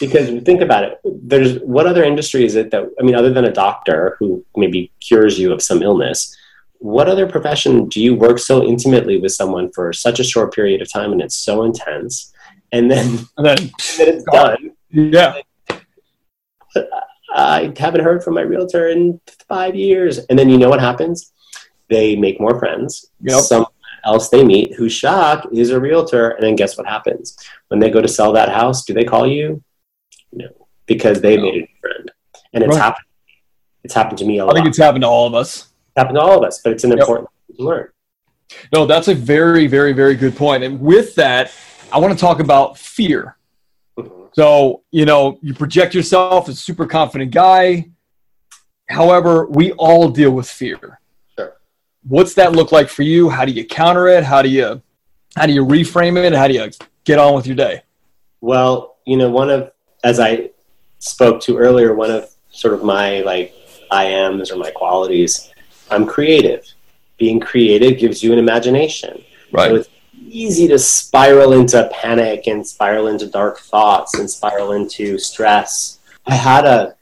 [0.00, 3.44] because think about it there's what other industry is it that i mean other than
[3.44, 6.34] a doctor who maybe cures you of some illness
[6.78, 10.82] what other profession do you work so intimately with someone for such a short period
[10.82, 12.32] of time and it's so intense?
[12.72, 14.72] And then, and then, and then it's done.
[14.90, 15.40] Yeah.
[17.34, 20.18] I haven't heard from my realtor in five years.
[20.18, 21.32] And then you know what happens?
[21.88, 23.10] They make more friends.
[23.20, 23.40] Yep.
[23.40, 23.70] someone
[24.06, 27.36] else they meet who's shocked is a realtor and then guess what happens
[27.68, 29.62] when they go to sell that house do they call you
[30.32, 30.48] no,
[30.86, 31.42] because they no.
[31.42, 32.10] made a new friend,
[32.52, 32.82] and it's right.
[32.82, 33.06] happened.
[33.84, 34.54] It's happened to me a lot.
[34.54, 35.68] I think it's happened to all of us.
[35.88, 37.00] It's happened to all of us, but it's an yep.
[37.00, 37.88] important to learn.
[38.72, 40.64] No, that's a very, very, very good point.
[40.64, 41.52] And with that,
[41.92, 43.36] I want to talk about fear.
[43.98, 44.26] Mm-hmm.
[44.32, 47.90] So, you know, you project yourself as a super confident guy.
[48.88, 51.00] However, we all deal with fear.
[52.08, 53.28] What's that look like for you?
[53.28, 54.22] How do you counter it?
[54.22, 54.80] How do you
[55.36, 56.32] how do you reframe it?
[56.32, 56.70] How do you
[57.04, 57.82] get on with your day?
[58.40, 59.72] Well, you know, one of
[60.04, 60.50] as I
[60.98, 63.54] spoke to earlier, one of sort of my like
[63.90, 65.50] I ams or my qualities,
[65.90, 66.64] I'm creative.
[67.18, 69.24] Being creative gives you an imagination.
[69.50, 69.70] Right.
[69.70, 69.88] So it's
[70.28, 75.98] easy to spiral into panic and spiral into dark thoughts and spiral into stress.
[76.26, 76.94] I had a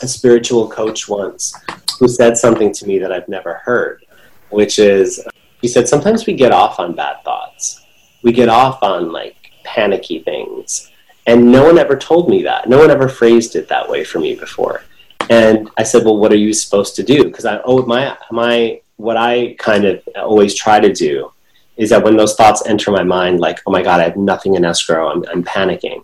[0.00, 1.52] a spiritual coach once
[1.98, 4.04] who said something to me that I've never heard,
[4.50, 5.24] which is
[5.60, 7.84] he said sometimes we get off on bad thoughts.
[8.22, 10.90] We get off on like panicky things
[11.28, 12.70] and no one ever told me that.
[12.70, 14.82] No one ever phrased it that way for me before.
[15.28, 17.24] And I said, well, what are you supposed to do?
[17.24, 21.30] Because I, oh, my, my, what I kind of always try to do
[21.76, 24.54] is that when those thoughts enter my mind, like, oh my God, I have nothing
[24.54, 26.02] in escrow, I'm, I'm panicking.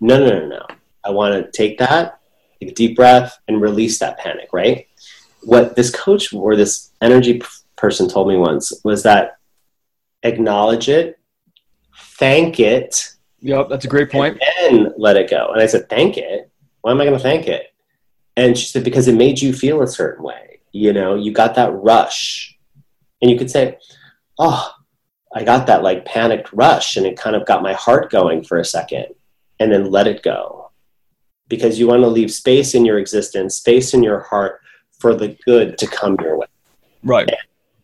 [0.00, 0.66] No, no, no, no.
[1.04, 2.18] I want to take that,
[2.60, 4.86] take a deep breath, and release that panic, right?
[5.42, 7.42] What this coach or this energy
[7.76, 9.38] person told me once was that
[10.22, 11.18] acknowledge it,
[12.18, 14.40] thank it, Yep, that's a great point.
[14.62, 15.50] And then let it go.
[15.52, 16.50] And I said, thank it.
[16.82, 17.74] Why am I going to thank it?
[18.36, 20.60] And she said, because it made you feel a certain way.
[20.72, 22.56] You know, you got that rush.
[23.20, 23.78] And you could say,
[24.38, 24.72] oh,
[25.34, 28.58] I got that like panicked rush and it kind of got my heart going for
[28.58, 29.06] a second
[29.58, 30.69] and then let it go.
[31.50, 34.62] Because you want to leave space in your existence, space in your heart
[34.98, 36.46] for the good to come your way.
[37.02, 37.28] Right.
[37.28, 37.36] And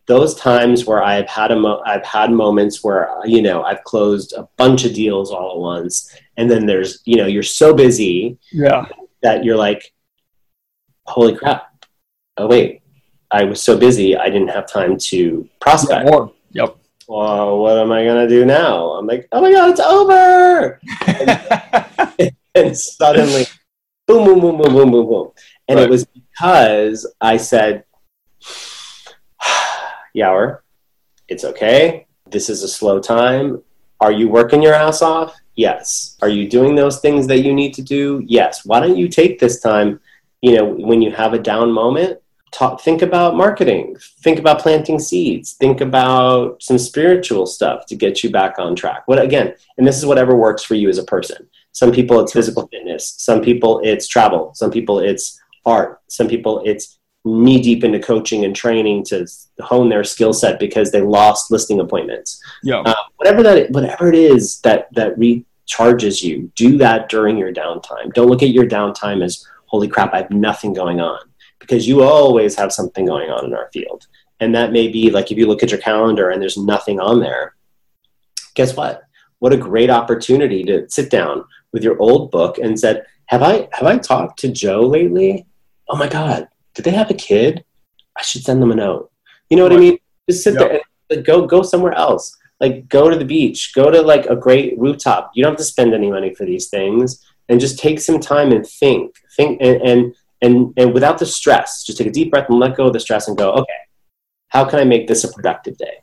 [0.07, 4.33] those times where I've had a mo- I've had moments where you know I've closed
[4.33, 8.37] a bunch of deals all at once, and then there's you know you're so busy
[8.51, 8.85] yeah
[9.21, 9.93] that you're like,
[11.05, 11.85] holy crap!
[12.37, 12.81] Oh wait,
[13.31, 16.09] I was so busy I didn't have time to prospect.
[16.09, 16.77] Yeah, yep.
[17.07, 18.91] Well, what am I gonna do now?
[18.91, 20.79] I'm like, oh my god, it's over!
[22.65, 23.45] and, suddenly,
[24.07, 25.31] boom, boom, boom, boom, boom, boom, boom,
[25.67, 25.85] and right.
[25.85, 27.83] it was because I said
[30.15, 30.59] Yawar,
[31.27, 32.07] it's okay.
[32.29, 33.61] This is a slow time.
[33.99, 35.35] Are you working your ass off?
[35.55, 36.17] Yes.
[36.21, 38.23] Are you doing those things that you need to do?
[38.27, 38.63] Yes.
[38.65, 39.99] Why don't you take this time,
[40.41, 42.19] you know, when you have a down moment,
[42.51, 48.23] talk think about marketing, think about planting seeds, think about some spiritual stuff to get
[48.23, 49.03] you back on track.
[49.07, 51.49] What again, and this is whatever works for you as a person.
[51.77, 56.63] Some people it's physical fitness, some people it's travel, some people it's art, some people
[56.65, 59.27] it's knee deep into coaching and training to
[59.59, 62.41] hone their skill set because they lost listing appointments.
[62.63, 62.79] Yeah.
[62.79, 68.11] Uh, whatever that, whatever it is that that recharges you, do that during your downtime.
[68.11, 71.19] Don't look at your downtime as holy crap, I have nothing going on
[71.59, 74.07] because you always have something going on in our field.
[74.39, 77.19] And that may be like if you look at your calendar and there's nothing on
[77.19, 77.53] there.
[78.55, 79.03] Guess what?
[79.37, 83.67] What a great opportunity to sit down with your old book and said, "Have I
[83.73, 85.45] have I talked to Joe lately?
[85.89, 87.63] Oh my God, did they have a kid?
[88.17, 89.11] I should send them a note.
[89.49, 89.73] You know what.
[89.73, 89.97] I mean?
[90.29, 90.59] Just sit yep.
[90.59, 92.35] there and like, go go somewhere else.
[92.59, 95.31] Like go to the beach, go to like a great rooftop.
[95.35, 97.23] You don't have to spend any money for these things.
[97.49, 101.83] and just take some time and think, think, and, and, and, and without the stress,
[101.83, 103.79] just take a deep breath and let go of the stress and go, okay,
[104.49, 106.01] how can I make this a productive day?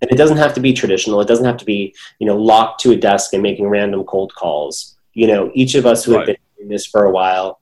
[0.00, 1.20] And it doesn't have to be traditional.
[1.20, 4.34] It doesn't have to be, you know, locked to a desk and making random cold
[4.34, 4.96] calls.
[5.14, 6.20] You know, each of us who right.
[6.20, 7.60] have been doing this for a while,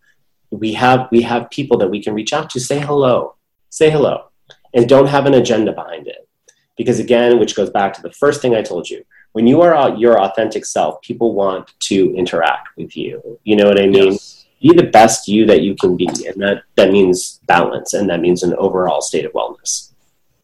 [0.51, 3.35] we have we have people that we can reach out to, say hello,
[3.71, 4.27] say hello,
[4.75, 6.29] and don't have an agenda behind it.
[6.77, 9.95] Because again, which goes back to the first thing I told you, when you are
[9.97, 13.39] your authentic self, people want to interact with you.
[13.45, 14.13] You know what I mean?
[14.13, 14.47] Yes.
[14.61, 18.21] Be the best you that you can be, and that that means balance, and that
[18.21, 19.93] means an overall state of wellness.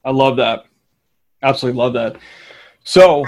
[0.05, 0.65] I love that.
[1.43, 2.17] Absolutely love that.
[2.85, 3.25] So,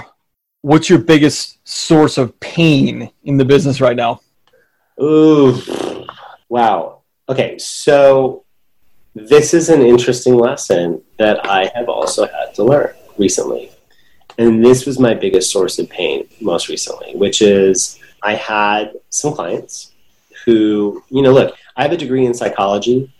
[0.61, 4.21] what's your biggest source of pain in the business right now?
[5.01, 5.59] Ooh,
[6.49, 7.01] wow.
[7.27, 8.43] Okay, so
[9.13, 13.71] this is an interesting lesson that I have also had to learn recently.
[14.37, 19.33] And this was my biggest source of pain most recently, which is I had some
[19.33, 19.93] clients
[20.43, 23.11] who, you know, look, I have a degree in psychology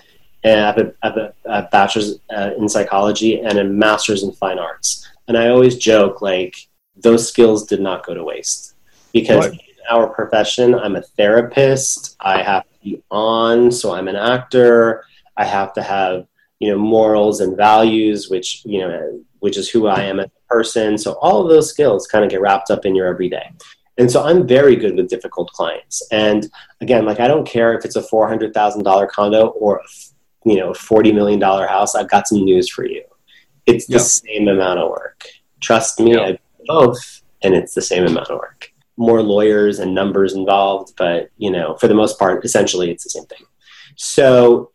[0.45, 4.21] and I have a, I have a, a bachelor's uh, in psychology and a master's
[4.21, 5.09] in fine arts.
[5.27, 6.55] And I always joke like
[6.95, 8.75] those skills did not go to waste
[9.11, 9.53] because right.
[9.53, 12.15] in our profession, I'm a therapist.
[12.19, 15.03] I have to be on, so I'm an actor.
[15.35, 16.27] I have to have
[16.59, 20.53] you know morals and values, which you know which is who I am as a
[20.53, 20.97] person.
[20.99, 23.51] So all of those skills kind of get wrapped up in your everyday.
[23.97, 26.03] And so I'm very good with difficult clients.
[26.11, 29.77] And again, like I don't care if it's a four hundred thousand dollar condo or
[29.77, 29.87] a
[30.45, 33.03] you know, $40 million house, I've got some news for you.
[33.65, 34.01] It's the yep.
[34.01, 35.25] same amount of work.
[35.59, 36.21] Trust me, yep.
[36.21, 38.71] I both, and it's the same amount of work.
[38.97, 43.09] More lawyers and numbers involved, but you know, for the most part, essentially it's the
[43.09, 43.45] same thing.
[43.95, 44.71] So,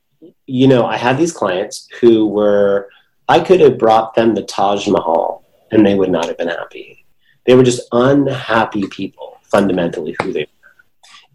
[0.47, 2.91] you know, I had these clients who were,
[3.29, 7.05] I could have brought them the Taj Mahal and they would not have been happy.
[7.47, 10.85] They were just unhappy people, fundamentally, who they were.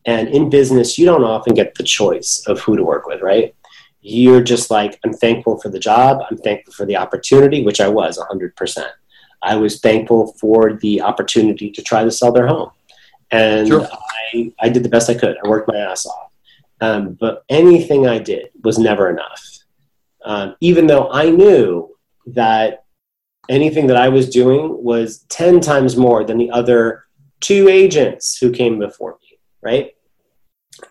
[0.05, 3.55] And in business, you don't often get the choice of who to work with, right?
[4.07, 6.21] You're just like, I'm thankful for the job.
[6.29, 8.85] I'm thankful for the opportunity, which I was 100%.
[9.41, 12.69] I was thankful for the opportunity to try to sell their home.
[13.31, 13.87] And sure.
[14.31, 15.37] I, I did the best I could.
[15.43, 16.31] I worked my ass off.
[16.81, 19.43] Um, but anything I did was never enough.
[20.23, 21.97] Um, even though I knew
[22.27, 22.85] that
[23.49, 27.05] anything that I was doing was 10 times more than the other
[27.39, 29.95] two agents who came before me, right?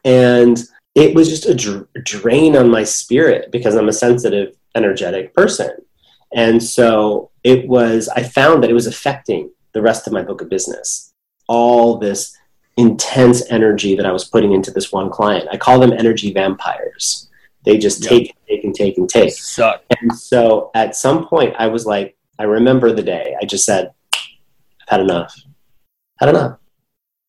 [0.05, 0.61] And
[0.95, 5.71] it was just a dr- drain on my spirit because I'm a sensitive, energetic person.
[6.35, 10.41] And so it was, I found that it was affecting the rest of my book
[10.41, 11.13] of business.
[11.49, 12.37] All this
[12.77, 15.49] intense energy that I was putting into this one client.
[15.51, 17.29] I call them energy vampires.
[17.65, 18.11] They just yep.
[18.11, 19.33] take, and take, and take and take.
[19.33, 19.83] Suck.
[20.01, 23.93] And so at some point, I was like, I remember the day I just said,
[24.15, 25.35] I've had enough.
[26.19, 26.59] Had enough.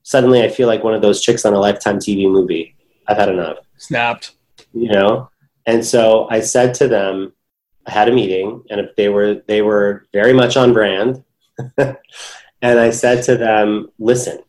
[0.04, 2.75] Suddenly, I feel like one of those chicks on a Lifetime TV movie
[3.08, 3.58] I've had enough.
[3.78, 4.36] Snapped.
[4.74, 5.30] You know?
[5.66, 7.34] And so I said to them,
[7.88, 11.24] I had a meeting and they were they were very much on brand.
[11.78, 11.98] and
[12.62, 14.40] I said to them, listen,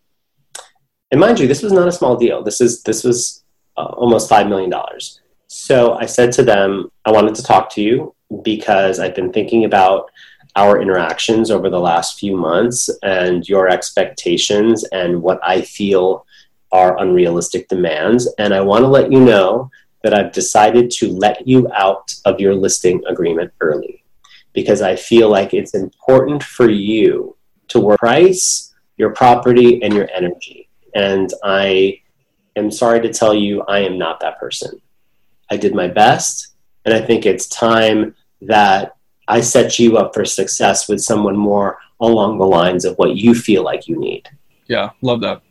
[1.11, 2.42] and mind you, this was not a small deal.
[2.42, 3.44] This is this was
[3.76, 5.20] uh, almost five million dollars.
[5.46, 9.64] So I said to them, I wanted to talk to you because I've been thinking
[9.64, 10.11] about
[10.57, 16.26] our interactions over the last few months and your expectations and what I feel
[16.72, 18.28] are unrealistic demands.
[18.38, 19.70] And I want to let you know
[20.02, 24.04] that I've decided to let you out of your listing agreement early
[24.52, 27.36] because I feel like it's important for you
[27.68, 30.68] to work price, your property, and your energy.
[30.94, 32.00] And I
[32.56, 34.80] am sorry to tell you, I am not that person.
[35.50, 36.54] I did my best,
[36.84, 38.96] and I think it's time that
[39.28, 43.34] I set you up for success with someone more along the lines of what you
[43.34, 44.28] feel like you need.
[44.68, 45.42] Yeah, love that.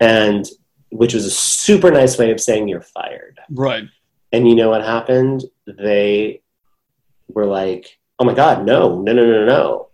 [0.00, 0.48] And
[0.92, 3.40] which was a super nice way of saying you're fired.
[3.50, 3.84] Right.
[4.30, 5.44] And you know what happened?
[5.66, 6.42] They
[7.28, 9.88] were like, oh my God, no, no, no, no, no.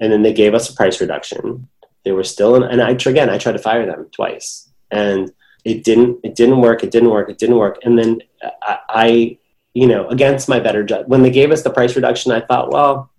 [0.00, 1.68] And then they gave us a price reduction.
[2.04, 5.30] They were still in, and I, again, I tried to fire them twice and
[5.64, 6.82] it didn't, it didn't work.
[6.82, 7.28] It didn't work.
[7.28, 7.78] It didn't work.
[7.82, 8.20] And then
[8.62, 9.38] I, I
[9.74, 12.72] you know, against my better judgment, when they gave us the price reduction, I thought,
[12.72, 13.12] well,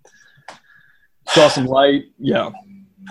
[1.28, 2.06] saw some light.
[2.18, 2.50] Yeah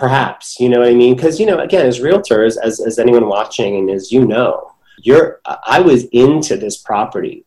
[0.00, 1.14] perhaps you know what i mean?
[1.14, 5.40] Because you know again as realtors as, as anyone watching and as you know you're
[5.44, 7.44] i was into this property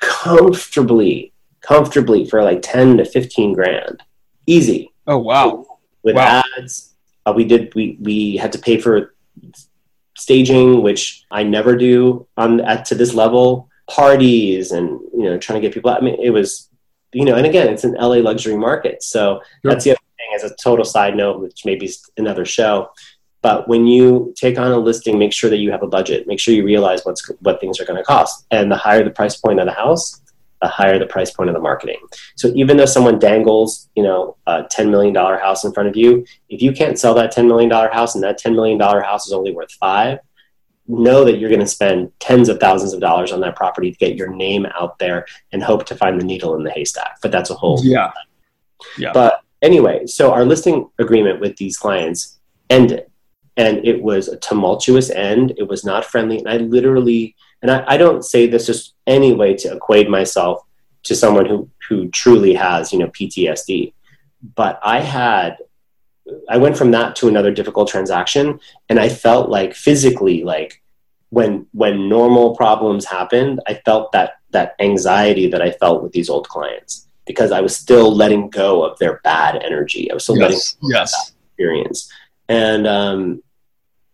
[0.00, 4.02] comfortably comfortably for like 10 to 15 grand.
[4.46, 4.90] Easy.
[5.06, 5.66] Oh wow.
[6.02, 6.42] With wow.
[6.58, 6.94] ads.
[7.26, 9.14] Uh, we did we we had to pay for
[10.16, 13.68] staging which i never do on at to this level.
[13.88, 16.70] Parties and you know trying to get people i mean it was
[17.12, 19.02] you know and again it's an la luxury market.
[19.02, 20.00] So that's the other
[20.42, 22.90] as a total side note, which maybe is another show,
[23.42, 26.26] But when you take on a listing, make sure that you have a budget.
[26.26, 28.46] Make sure you realize what's what things are going to cost.
[28.50, 30.20] And the higher the price point of the house,
[30.60, 32.00] the higher the price point of the marketing.
[32.36, 36.26] So even though someone dangles, you know, a $10 million house in front of you,
[36.50, 39.52] if you can't sell that $10 million house and that $10 million house is only
[39.52, 40.18] worth five,
[40.86, 43.96] know that you're going to spend tens of thousands of dollars on that property to
[43.96, 47.20] get your name out there and hope to find the needle in the haystack.
[47.22, 47.80] But that's a whole.
[47.82, 48.12] Yeah.
[48.98, 49.12] Yeah.
[49.14, 52.38] But anyway, so our listing agreement with these clients
[52.68, 53.10] ended
[53.60, 55.52] and it was a tumultuous end.
[55.58, 56.38] It was not friendly.
[56.38, 60.62] And I literally, and I, I don't say this just any way to equate myself
[61.02, 63.92] to someone who, who truly has, you know, PTSD.
[64.54, 65.58] But I had,
[66.48, 68.60] I went from that to another difficult transaction.
[68.88, 70.82] And I felt like physically, like
[71.28, 76.30] when, when normal problems happened, I felt that, that anxiety that I felt with these
[76.30, 80.10] old clients because I was still letting go of their bad energy.
[80.10, 80.42] I was still yes.
[80.42, 81.12] letting go yes.
[81.14, 82.12] of that experience.
[82.48, 83.42] And, um,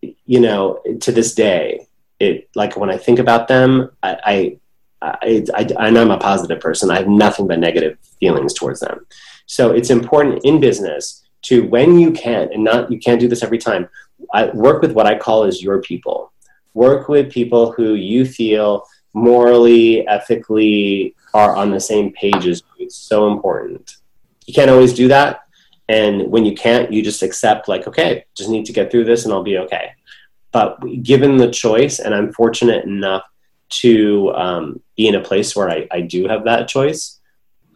[0.03, 1.87] you know, to this day,
[2.19, 4.59] it like when I think about them, I,
[5.03, 6.91] I, I, I, and I'm a positive person.
[6.91, 9.07] I have nothing but negative feelings towards them.
[9.47, 13.43] So it's important in business to when you can, and not you can't do this
[13.43, 13.89] every time.
[14.33, 16.33] I work with what I call as your people.
[16.75, 18.85] Work with people who you feel
[19.15, 22.63] morally, ethically are on the same page as.
[22.87, 23.97] It's so important.
[24.47, 25.41] You can't always do that,
[25.89, 29.25] and when you can't, you just accept, like, okay, just need to get through this
[29.25, 29.91] and I'll be okay.
[30.53, 33.25] But given the choice, and I'm fortunate enough
[33.69, 37.21] to um, be in a place where I, I do have that choice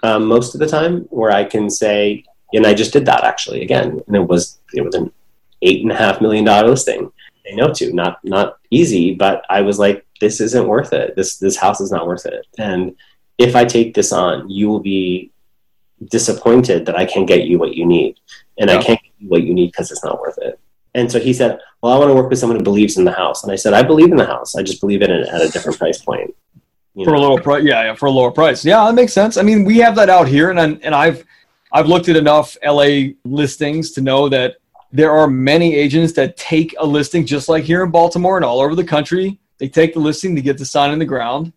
[0.02, 3.62] um, most of the time, where I can say, and I just did that actually
[3.62, 5.12] again, and it was it was an
[5.62, 7.12] eight and a half million dollar listing.
[7.50, 11.16] I know to not not easy, but I was like, this isn't worth it.
[11.16, 12.46] This this house is not worth it.
[12.58, 12.96] And
[13.40, 15.32] if I take this on, you will be
[16.10, 18.20] disappointed that I can't get you what you need.
[18.58, 18.76] And yeah.
[18.76, 20.60] I can't get you what you need because it's not worth it.
[20.94, 23.12] And so he said, Well, I want to work with someone who believes in the
[23.12, 23.42] house.
[23.42, 24.56] And I said, I believe in the house.
[24.56, 26.34] I just believe in it at a different price point.
[26.94, 27.18] You for know?
[27.18, 27.64] a lower price.
[27.64, 28.62] Yeah, yeah, for a lower price.
[28.64, 29.36] Yeah, that makes sense.
[29.38, 31.24] I mean, we have that out here and and I've
[31.72, 34.56] I've looked at enough LA listings to know that
[34.92, 38.60] there are many agents that take a listing just like here in Baltimore and all
[38.60, 39.38] over the country.
[39.58, 41.52] They take the listing to get the sign in the ground.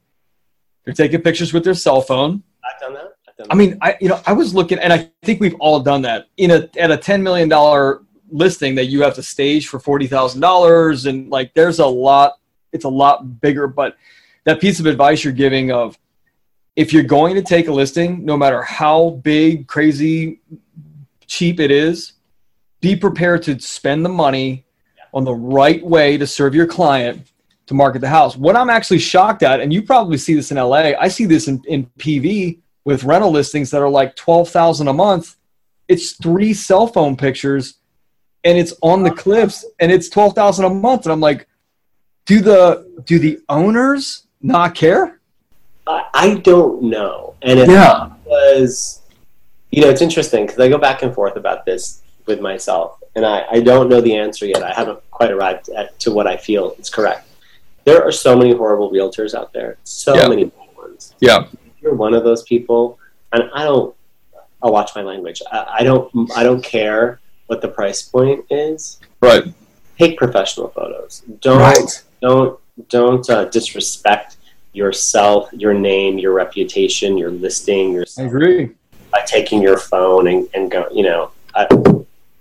[0.86, 2.44] They're taking pictures with their cell phone.
[2.64, 3.14] I've done that.
[3.50, 6.28] I mean, I you know I was looking, and I think we've all done that.
[6.38, 10.08] In a at a ten million dollar listing that you have to stage for forty
[10.08, 12.40] thousand dollars, and like there's a lot.
[12.72, 13.98] It's a lot bigger, but
[14.46, 15.98] that piece of advice you're giving of
[16.76, 20.42] if you're going to take a listing, no matter how big, crazy,
[21.28, 22.14] cheap it is,
[22.82, 24.66] be prepared to spend the money
[25.14, 27.32] on the right way to serve your client
[27.68, 28.36] to market the house.
[28.36, 31.48] What I'm actually shocked at, and you probably see this in LA, I see this
[31.48, 35.36] in, in PV with rental listings that are like 12,000 a month.
[35.88, 37.76] It's three cell phone pictures
[38.44, 41.06] and it's on the cliffs and it's 12,000 a month.
[41.06, 41.48] And I'm like,
[42.26, 45.20] do the, do the owners not care?
[45.88, 47.36] I don't know.
[47.42, 48.10] And it yeah.
[48.26, 49.02] was,
[49.72, 53.26] you know, it's interesting because I go back and forth about this with myself and
[53.26, 54.64] I, I don't know the answer yet.
[54.64, 57.28] I haven't quite arrived at, to what I feel is correct.
[57.86, 59.78] There are so many horrible realtors out there.
[59.84, 60.28] So yeah.
[60.28, 61.16] many ones.
[61.20, 61.48] Yeah
[61.84, 62.98] you're one of those people,
[63.34, 63.96] and I don't.
[64.64, 65.42] I'll watch my language.
[65.52, 66.32] I, I don't.
[66.36, 69.00] I don't care what the price point is.
[69.22, 69.44] Right.
[70.00, 71.22] Take professional photos.
[71.42, 71.60] Don't.
[71.60, 72.04] Right.
[72.22, 72.60] Don't.
[72.90, 74.38] Don't uh, disrespect
[74.72, 77.92] yourself, your name, your reputation, your listing.
[77.92, 78.06] Your.
[78.18, 78.72] I agree.
[79.12, 81.68] By taking your phone and, and go, you know, I,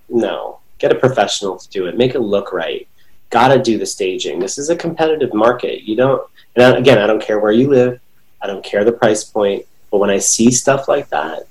[0.08, 1.98] no, get a professional to do it.
[1.98, 2.88] Make it look right.
[3.32, 4.38] Got to do the staging.
[4.38, 5.82] This is a competitive market.
[5.82, 6.22] You don't.
[6.54, 7.98] And again, I don't care where you live.
[8.42, 9.64] I don't care the price point.
[9.90, 11.48] But when I see stuff like that,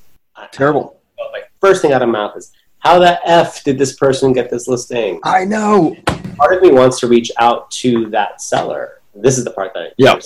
[0.51, 1.01] terrible.
[1.19, 4.31] I, my first thing out of my mouth is, how the f did this person
[4.31, 5.19] get this listing?
[5.23, 5.95] I know.
[6.37, 9.01] Part of me wants to reach out to that seller.
[9.15, 10.19] This is the part that yeah.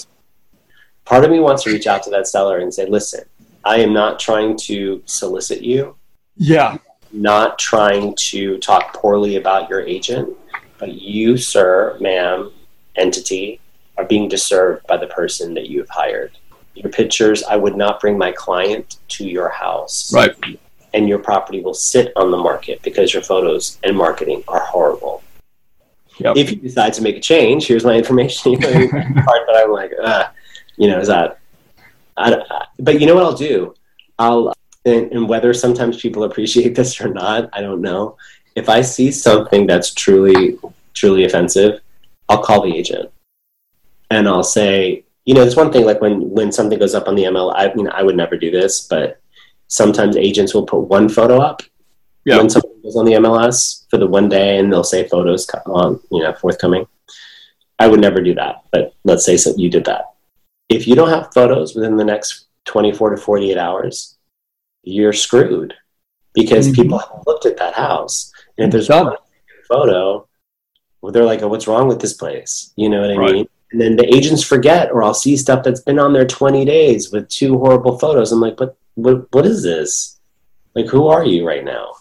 [1.05, 3.23] Part of me wants to reach out to that seller and say, listen,
[3.63, 5.95] I am not trying to solicit you.
[6.35, 6.77] Yeah.
[7.11, 10.35] Not trying to talk poorly about your agent,
[10.77, 12.51] but you, sir, ma'am,
[12.95, 13.59] entity,
[13.97, 16.31] are being disturbed by the person that you've hired
[16.75, 17.43] your pictures.
[17.43, 20.13] I would not bring my client to your house.
[20.13, 20.35] Right.
[20.93, 25.23] And your property will sit on the market because your photos and marketing are horrible.
[26.19, 26.37] Yep.
[26.37, 28.53] If you decide to make a change, here's my information.
[28.53, 30.27] You know, part that I'm like, uh,
[30.77, 31.39] you know, is that.
[32.15, 33.73] I, but you know what I'll do?
[34.17, 34.53] I'll
[34.85, 38.17] and, and whether sometimes people appreciate this or not, I don't know.
[38.55, 40.57] If I see something that's truly
[40.93, 41.81] truly offensive,
[42.29, 43.11] I'll call the agent
[44.09, 47.15] and I'll say, you know, it's one thing like when when something goes up on
[47.15, 47.53] the ML.
[47.55, 49.19] I mean, I would never do this, but
[49.67, 51.61] sometimes agents will put one photo up.
[52.25, 52.37] Yeah.
[52.37, 55.99] When something goes on the MLS for the one day, and they'll say photos on
[56.11, 56.87] you know forthcoming.
[57.77, 60.13] I would never do that, but let's say so you did that.
[60.69, 64.17] If you don't have photos within the next 24 to 48 hours,
[64.83, 65.73] you're screwed
[66.33, 66.81] because mm-hmm.
[66.81, 68.31] people have looked at that house.
[68.57, 69.15] And if there's one
[69.67, 70.27] photo,
[71.01, 72.73] well, they're like, oh, what's wrong with this place?
[72.75, 73.33] You know what I right.
[73.33, 73.49] mean?
[73.71, 77.11] And then the agents forget, or I'll see stuff that's been on there 20 days
[77.11, 78.31] with two horrible photos.
[78.31, 80.19] I'm like, what, what, what is this?
[80.75, 81.93] Like, who are you right now?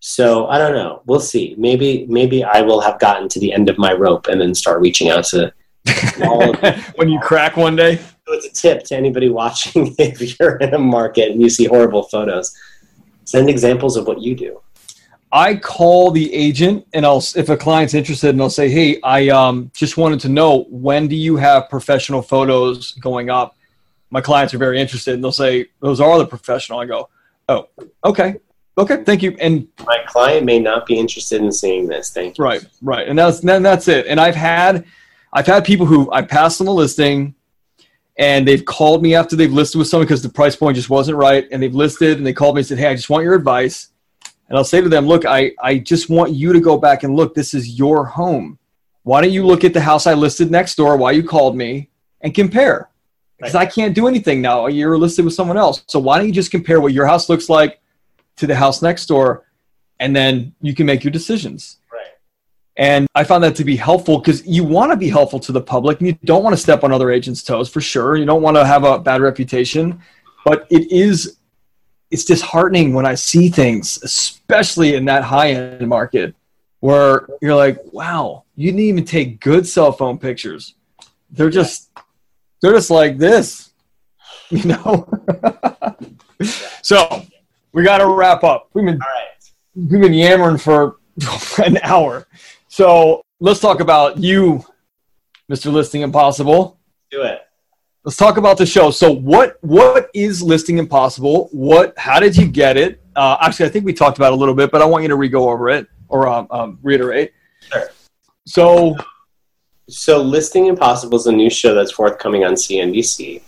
[0.00, 1.02] So I don't know.
[1.06, 1.54] We'll see.
[1.58, 4.80] Maybe maybe I will have gotten to the end of my rope and then start
[4.80, 5.52] reaching out to
[6.94, 7.96] when you crack one day.
[7.96, 11.64] So it's a tip to anybody watching if you're in a market and you see
[11.64, 12.56] horrible photos.
[13.24, 14.60] Send examples of what you do.
[15.30, 19.28] I call the agent and I'll if a client's interested and I'll say, "Hey, I
[19.28, 23.56] um, just wanted to know when do you have professional photos going up?"
[24.10, 27.08] My clients are very interested and they'll say, "Those are the professional." I go,
[27.48, 27.68] "Oh,
[28.04, 28.36] okay."
[28.78, 29.36] Okay, thank you.
[29.40, 32.10] And my client may not be interested in seeing this.
[32.10, 32.44] Thank you.
[32.44, 34.06] Right, right, and that's then that's it.
[34.06, 34.84] And I've had,
[35.32, 37.34] I've had people who I passed on the listing,
[38.18, 41.18] and they've called me after they've listed with someone because the price point just wasn't
[41.18, 43.34] right, and they've listed and they called me and said, "Hey, I just want your
[43.34, 43.88] advice."
[44.48, 47.14] And I'll say to them, "Look, I I just want you to go back and
[47.14, 47.34] look.
[47.34, 48.58] This is your home.
[49.02, 50.96] Why don't you look at the house I listed next door?
[50.96, 51.88] Why you called me
[52.20, 52.88] and compare?
[53.36, 53.68] Because right.
[53.68, 54.66] I can't do anything now.
[54.66, 55.82] You're listed with someone else.
[55.86, 57.80] So why don't you just compare what your house looks like?"
[58.38, 59.44] to the house next door,
[60.00, 61.78] and then you can make your decisions.
[61.92, 62.06] Right.
[62.76, 65.60] And I found that to be helpful because you want to be helpful to the
[65.60, 68.16] public and you don't want to step on other agents' toes for sure.
[68.16, 70.00] You don't want to have a bad reputation,
[70.44, 71.37] but it is
[72.10, 76.34] it's disheartening when I see things, especially in that high end market,
[76.80, 80.74] where you're like, wow, you didn't even take good cell phone pictures.
[81.30, 81.90] They're just
[82.60, 83.72] they're just like this,
[84.50, 85.08] you know.
[86.82, 87.26] so
[87.72, 88.70] we got to wrap up.
[88.72, 89.00] We've been
[89.74, 90.96] we've been yammering for
[91.64, 92.26] an hour,
[92.68, 94.64] so let's talk about you,
[95.50, 95.70] Mr.
[95.70, 96.78] Listing Impossible.
[97.10, 97.47] Do it.
[98.08, 98.90] Let's talk about the show.
[98.90, 101.50] So, what what is Listing Impossible?
[101.52, 101.92] What?
[101.98, 103.02] How did you get it?
[103.14, 105.08] Uh, actually, I think we talked about it a little bit, but I want you
[105.08, 107.34] to re-go over it or um, um, reiterate.
[107.70, 107.90] Sure.
[108.46, 108.96] So,
[109.90, 113.42] so Listing Impossible is a new show that's forthcoming on CNBC,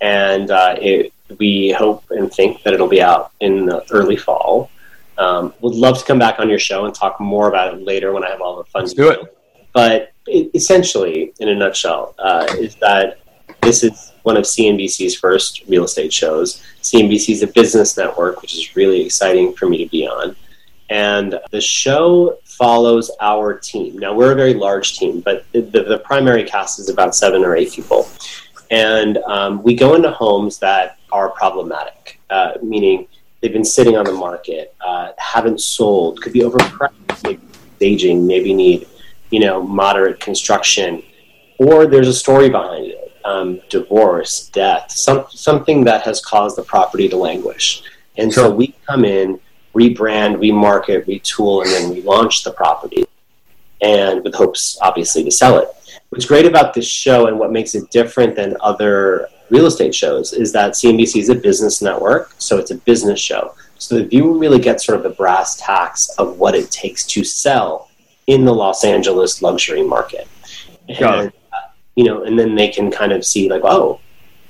[0.00, 4.70] and uh, it we hope and think that it'll be out in the early fall.
[5.18, 8.12] Um, would love to come back on your show and talk more about it later
[8.12, 8.82] when I have all the fun.
[8.82, 9.36] Let's do it.
[9.72, 13.18] But it, essentially, in a nutshell, uh, is that
[13.66, 16.62] this is one of CNBC's first real estate shows.
[16.82, 20.36] CNBC is a business network, which is really exciting for me to be on.
[20.88, 23.98] And the show follows our team.
[23.98, 27.56] Now, we're a very large team, but the, the primary cast is about seven or
[27.56, 28.08] eight people.
[28.70, 33.08] And um, we go into homes that are problematic, uh, meaning
[33.40, 37.40] they've been sitting on the market, uh, haven't sold, could be overpriced, maybe
[37.76, 38.86] staging, maybe need
[39.30, 41.02] you know moderate construction,
[41.58, 46.62] or there's a story behind it, um, divorce, death, some, something that has caused the
[46.62, 47.82] property to languish.
[48.16, 48.44] And sure.
[48.44, 49.40] so we come in,
[49.74, 53.04] rebrand, remarket, retool, and then we launch the property,
[53.82, 55.68] and with hopes, obviously, to sell it.
[56.10, 60.32] What's great about this show and what makes it different than other real estate shows
[60.32, 63.54] is that CNBC is a business network, so it's a business show.
[63.78, 67.24] So the viewer really gets sort of the brass tacks of what it takes to
[67.24, 67.90] sell
[68.26, 70.26] in the Los Angeles luxury market.
[70.88, 71.32] And,
[71.96, 74.00] you know, and then they can kind of see like, oh,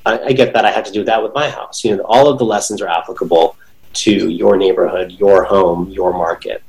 [0.05, 0.65] I, I get that.
[0.65, 1.85] I have to do that with my house.
[1.85, 3.57] You know, all of the lessons are applicable
[3.95, 6.63] to your neighborhood, your home, your market,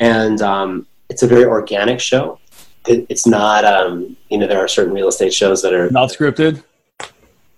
[0.00, 2.40] and um, it's a very organic show.
[2.86, 6.10] It, it's not, um, you know, there are certain real estate shows that are not
[6.10, 6.62] scripted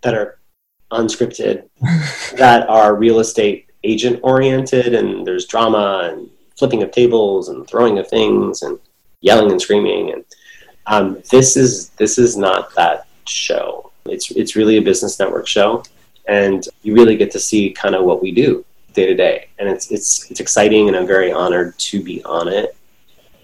[0.03, 0.39] that are
[0.93, 1.69] unscripted,
[2.37, 7.99] that are real estate agent oriented, and there's drama and flipping of tables and throwing
[7.99, 8.79] of things and
[9.21, 10.13] yelling and screaming.
[10.13, 10.25] And
[10.87, 13.91] um, this is this is not that show.
[14.07, 15.83] It's it's really a business network show,
[16.27, 19.69] and you really get to see kind of what we do day to day, and
[19.69, 22.77] it's it's it's exciting, and I'm very honored to be on it.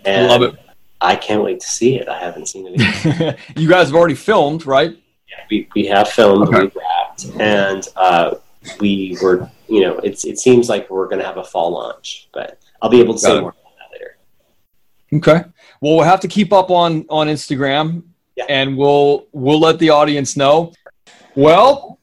[0.04, 0.54] And Love it.
[1.00, 2.08] I can't wait to see it.
[2.08, 3.38] I haven't seen it.
[3.56, 4.96] you guys have already filmed, right?
[5.28, 6.70] Yeah, we, we have filmed, okay.
[6.74, 8.36] we wrapped, and uh,
[8.78, 12.28] we were, you know, it's it seems like we're going to have a fall launch,
[12.32, 13.40] but I'll be able to Got say it.
[13.40, 13.61] more about that later.
[15.14, 15.44] Okay.
[15.80, 18.02] Well, we'll have to keep up on on Instagram,
[18.36, 18.44] yeah.
[18.48, 20.72] and we'll we'll let the audience know.
[21.34, 21.98] Well,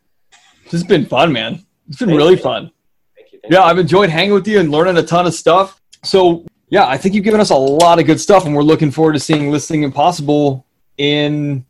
[0.64, 1.66] this has been fun, man.
[1.88, 2.42] It's been Thank really you.
[2.42, 2.72] fun.
[3.16, 3.40] Thank you.
[3.42, 3.66] Thank yeah, you.
[3.66, 5.82] I've enjoyed hanging with you and learning a ton of stuff.
[6.04, 8.92] So yeah, I think you've given us a lot of good stuff, and we're looking
[8.92, 10.66] forward to seeing Listing Impossible
[10.98, 11.66] in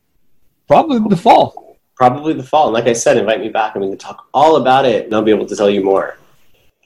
[0.68, 2.68] probably the fall probably the fall.
[2.68, 5.14] And like I said, invite me back and we can talk all about it and
[5.14, 6.18] I'll be able to tell you more.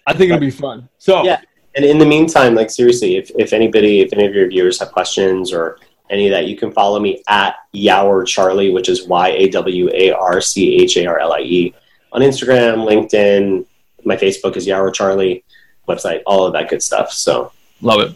[0.08, 0.90] I think it'll be fun.
[0.98, 1.40] So yeah,
[1.76, 4.92] And in the meantime, like seriously, if, if anybody, if any of your viewers have
[4.92, 5.80] questions or
[6.10, 9.90] any of that, you can follow me at Yawar Charlie, which is Y A W
[9.94, 11.74] A R C H A R L I E,
[12.12, 13.66] on Instagram, LinkedIn.
[14.06, 15.44] My Facebook is Yawar Charlie,
[15.88, 17.12] website, all of that good stuff.
[17.12, 17.52] So
[17.82, 18.16] love it.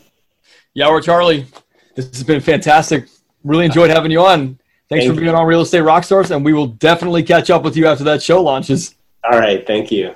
[0.76, 1.48] Yawar Charlie,
[1.96, 3.08] this has been fantastic.
[3.44, 4.60] Really enjoyed having you on.
[4.90, 5.38] Thanks thank for being you.
[5.38, 8.42] on Real Estate Rockstars, and we will definitely catch up with you after that show
[8.42, 8.96] launches.
[9.24, 10.16] All right, thank you.